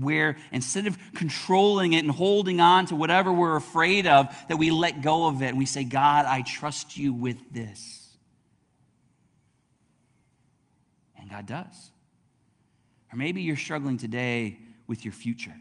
where 0.00 0.36
instead 0.52 0.86
of 0.86 0.96
controlling 1.14 1.92
it 1.92 2.04
and 2.04 2.10
holding 2.10 2.60
on 2.60 2.86
to 2.86 2.96
whatever 2.96 3.32
we're 3.32 3.56
afraid 3.56 4.06
of, 4.06 4.34
that 4.48 4.56
we 4.56 4.70
let 4.70 5.02
go 5.02 5.26
of 5.26 5.42
it 5.42 5.46
and 5.46 5.58
we 5.58 5.66
say, 5.66 5.84
God, 5.84 6.26
I 6.26 6.42
trust 6.42 6.96
you 6.96 7.12
with 7.12 7.38
this. 7.52 8.16
And 11.18 11.30
God 11.30 11.46
does. 11.46 11.90
Or 13.12 13.16
maybe 13.16 13.42
you're 13.42 13.56
struggling 13.56 13.98
today 13.98 14.58
with 14.86 15.04
your 15.04 15.12
future. 15.12 15.54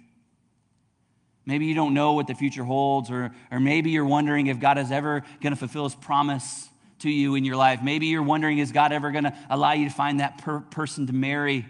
Maybe 1.46 1.66
you 1.66 1.76
don't 1.76 1.94
know 1.94 2.14
what 2.14 2.28
the 2.28 2.34
future 2.34 2.64
holds, 2.64 3.12
or, 3.12 3.32
or 3.52 3.60
maybe 3.60 3.92
you're 3.92 4.06
wondering 4.06 4.48
if 4.48 4.60
God 4.60 4.78
is 4.78 4.92
ever 4.92 5.24
going 5.42 5.54
to 5.54 5.60
fulfill 5.60 5.84
his 5.84 5.94
promise 5.94 6.68
to 7.00 7.10
you 7.10 7.36
in 7.36 7.46
your 7.46 7.56
life. 7.56 7.84
Maybe 7.84 8.08
you're 8.08 8.24
wondering, 8.24 8.58
is 8.58 8.72
God 8.72 8.92
ever 8.92 9.12
going 9.12 9.26
to 9.26 9.34
allow 9.50 9.74
you 9.74 9.88
to 9.88 9.94
find 9.94 10.22
that 10.22 10.40
per- 10.40 10.62
person 10.62 11.06
to 11.08 11.14
marry? 11.14 11.68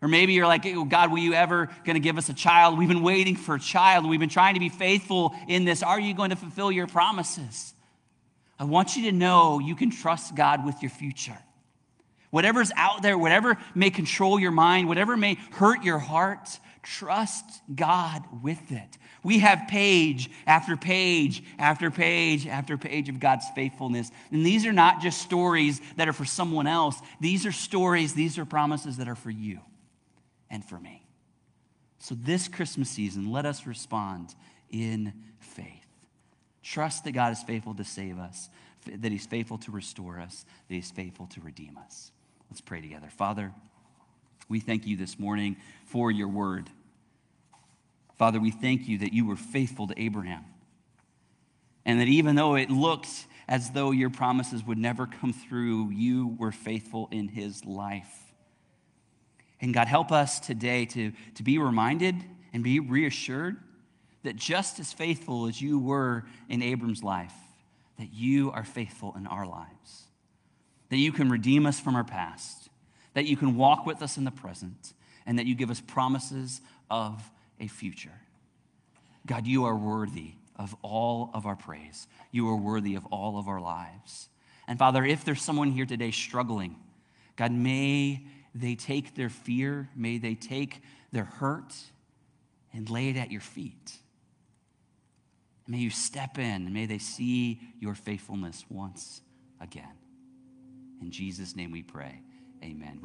Or 0.00 0.08
maybe 0.08 0.32
you're 0.32 0.46
like, 0.46 0.64
oh, 0.66 0.84
God, 0.84 1.10
will 1.10 1.18
you 1.18 1.34
ever 1.34 1.66
going 1.84 1.94
to 1.94 2.00
give 2.00 2.18
us 2.18 2.28
a 2.28 2.34
child? 2.34 2.78
We've 2.78 2.88
been 2.88 3.02
waiting 3.02 3.34
for 3.34 3.56
a 3.56 3.60
child. 3.60 4.08
We've 4.08 4.20
been 4.20 4.28
trying 4.28 4.54
to 4.54 4.60
be 4.60 4.68
faithful 4.68 5.34
in 5.48 5.64
this. 5.64 5.82
Are 5.82 5.98
you 5.98 6.14
going 6.14 6.30
to 6.30 6.36
fulfill 6.36 6.70
your 6.70 6.86
promises? 6.86 7.74
I 8.58 8.64
want 8.64 8.96
you 8.96 9.10
to 9.10 9.12
know 9.12 9.58
you 9.58 9.74
can 9.74 9.90
trust 9.90 10.36
God 10.36 10.64
with 10.64 10.82
your 10.82 10.90
future. 10.90 11.38
Whatever's 12.30 12.70
out 12.76 13.02
there, 13.02 13.16
whatever 13.16 13.56
may 13.74 13.90
control 13.90 14.38
your 14.38 14.50
mind, 14.50 14.86
whatever 14.86 15.16
may 15.16 15.36
hurt 15.52 15.82
your 15.82 15.98
heart, 15.98 16.60
trust 16.82 17.44
God 17.74 18.22
with 18.42 18.70
it. 18.70 18.98
We 19.24 19.40
have 19.40 19.66
page 19.68 20.30
after 20.46 20.76
page 20.76 21.42
after 21.58 21.90
page 21.90 22.46
after 22.46 22.76
page 22.76 23.08
of 23.08 23.18
God's 23.18 23.46
faithfulness. 23.54 24.10
And 24.30 24.44
these 24.44 24.66
are 24.66 24.72
not 24.72 25.00
just 25.00 25.22
stories 25.22 25.80
that 25.96 26.06
are 26.06 26.12
for 26.12 26.24
someone 26.24 26.66
else, 26.66 27.00
these 27.20 27.46
are 27.46 27.52
stories, 27.52 28.14
these 28.14 28.38
are 28.38 28.44
promises 28.44 28.98
that 28.98 29.08
are 29.08 29.16
for 29.16 29.30
you 29.30 29.60
and 30.50 30.64
for 30.64 30.78
me. 30.78 31.06
So, 31.98 32.14
this 32.14 32.48
Christmas 32.48 32.88
season, 32.88 33.30
let 33.30 33.44
us 33.44 33.66
respond 33.66 34.34
in 34.70 35.12
faith. 35.40 35.86
Trust 36.62 37.04
that 37.04 37.12
God 37.12 37.32
is 37.32 37.42
faithful 37.42 37.74
to 37.74 37.84
save 37.84 38.18
us, 38.18 38.50
that 38.86 39.10
He's 39.10 39.26
faithful 39.26 39.58
to 39.58 39.70
restore 39.70 40.20
us, 40.20 40.44
that 40.68 40.74
He's 40.74 40.90
faithful 40.90 41.26
to 41.28 41.40
redeem 41.40 41.76
us. 41.78 42.12
Let's 42.50 42.60
pray 42.60 42.80
together. 42.80 43.08
Father, 43.10 43.52
we 44.48 44.60
thank 44.60 44.86
you 44.86 44.96
this 44.96 45.18
morning 45.18 45.56
for 45.86 46.10
your 46.10 46.28
word. 46.28 46.70
Father, 48.16 48.40
we 48.40 48.50
thank 48.50 48.88
you 48.88 48.98
that 48.98 49.12
you 49.12 49.26
were 49.26 49.36
faithful 49.36 49.86
to 49.86 50.00
Abraham. 50.00 50.44
And 51.84 52.00
that 52.00 52.08
even 52.08 52.34
though 52.36 52.56
it 52.56 52.70
looked 52.70 53.08
as 53.48 53.70
though 53.70 53.92
your 53.92 54.10
promises 54.10 54.64
would 54.64 54.78
never 54.78 55.06
come 55.06 55.32
through, 55.32 55.90
you 55.90 56.36
were 56.38 56.52
faithful 56.52 57.08
in 57.10 57.28
his 57.28 57.64
life. 57.64 58.27
And 59.60 59.74
God, 59.74 59.88
help 59.88 60.12
us 60.12 60.38
today 60.40 60.86
to, 60.86 61.12
to 61.34 61.42
be 61.42 61.58
reminded 61.58 62.16
and 62.52 62.62
be 62.62 62.80
reassured 62.80 63.56
that 64.22 64.36
just 64.36 64.78
as 64.78 64.92
faithful 64.92 65.46
as 65.46 65.60
you 65.60 65.78
were 65.78 66.24
in 66.48 66.62
Abram's 66.62 67.02
life, 67.02 67.34
that 67.98 68.12
you 68.12 68.50
are 68.52 68.64
faithful 68.64 69.14
in 69.16 69.26
our 69.26 69.46
lives. 69.46 70.04
That 70.90 70.96
you 70.96 71.12
can 71.12 71.28
redeem 71.28 71.66
us 71.66 71.78
from 71.78 71.96
our 71.96 72.04
past, 72.04 72.68
that 73.14 73.26
you 73.26 73.36
can 73.36 73.56
walk 73.56 73.84
with 73.84 74.02
us 74.02 74.16
in 74.16 74.24
the 74.24 74.30
present, 74.30 74.94
and 75.26 75.38
that 75.38 75.46
you 75.46 75.54
give 75.54 75.70
us 75.70 75.80
promises 75.80 76.60
of 76.90 77.30
a 77.60 77.66
future. 77.66 78.20
God, 79.26 79.46
you 79.46 79.64
are 79.64 79.76
worthy 79.76 80.32
of 80.56 80.74
all 80.82 81.30
of 81.34 81.46
our 81.46 81.56
praise. 81.56 82.06
You 82.32 82.48
are 82.48 82.56
worthy 82.56 82.94
of 82.94 83.04
all 83.06 83.38
of 83.38 83.48
our 83.48 83.60
lives. 83.60 84.28
And 84.66 84.78
Father, 84.78 85.04
if 85.04 85.24
there's 85.24 85.42
someone 85.42 85.70
here 85.70 85.86
today 85.86 86.10
struggling, 86.10 86.76
God, 87.36 87.52
may 87.52 88.26
they 88.60 88.74
take 88.74 89.14
their 89.14 89.28
fear, 89.28 89.88
may 89.94 90.18
they 90.18 90.34
take 90.34 90.82
their 91.12 91.24
hurt 91.24 91.74
and 92.72 92.90
lay 92.90 93.08
it 93.08 93.16
at 93.16 93.30
your 93.30 93.40
feet. 93.40 93.98
May 95.66 95.78
you 95.78 95.90
step 95.90 96.38
in 96.38 96.66
and 96.66 96.72
may 96.72 96.86
they 96.86 96.98
see 96.98 97.60
your 97.78 97.94
faithfulness 97.94 98.64
once 98.70 99.20
again. 99.60 99.96
In 101.00 101.10
Jesus' 101.10 101.54
name 101.54 101.70
we 101.70 101.82
pray. 101.82 102.22
Amen. 102.62 103.02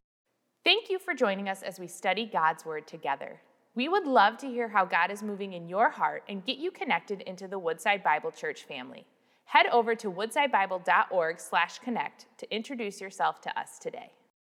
Thank 0.63 0.89
you 0.89 0.97
for 0.97 1.13
joining 1.13 1.49
us 1.49 1.61
as 1.61 1.77
we 1.77 1.87
study 1.87 2.25
God's 2.25 2.65
Word 2.65 2.87
together. 2.87 3.41
We 3.75 3.89
would 3.89 4.07
love 4.07 4.37
to 4.37 4.47
hear 4.47 4.69
how 4.69 4.85
God 4.85 5.11
is 5.11 5.21
moving 5.21 5.53
in 5.53 5.67
your 5.67 5.89
heart 5.89 6.23
and 6.29 6.45
get 6.45 6.57
you 6.57 6.71
connected 6.71 7.21
into 7.21 7.47
the 7.47 7.59
Woodside 7.59 8.03
Bible 8.03 8.31
Church 8.31 8.63
family. 8.63 9.05
Head 9.45 9.67
over 9.67 9.93
to 9.95 10.09
woodsidebible.org/connect 10.09 12.25
to 12.37 12.55
introduce 12.55 13.01
yourself 13.01 13.41
to 13.41 13.59
us 13.59 13.77
today. 13.79 14.13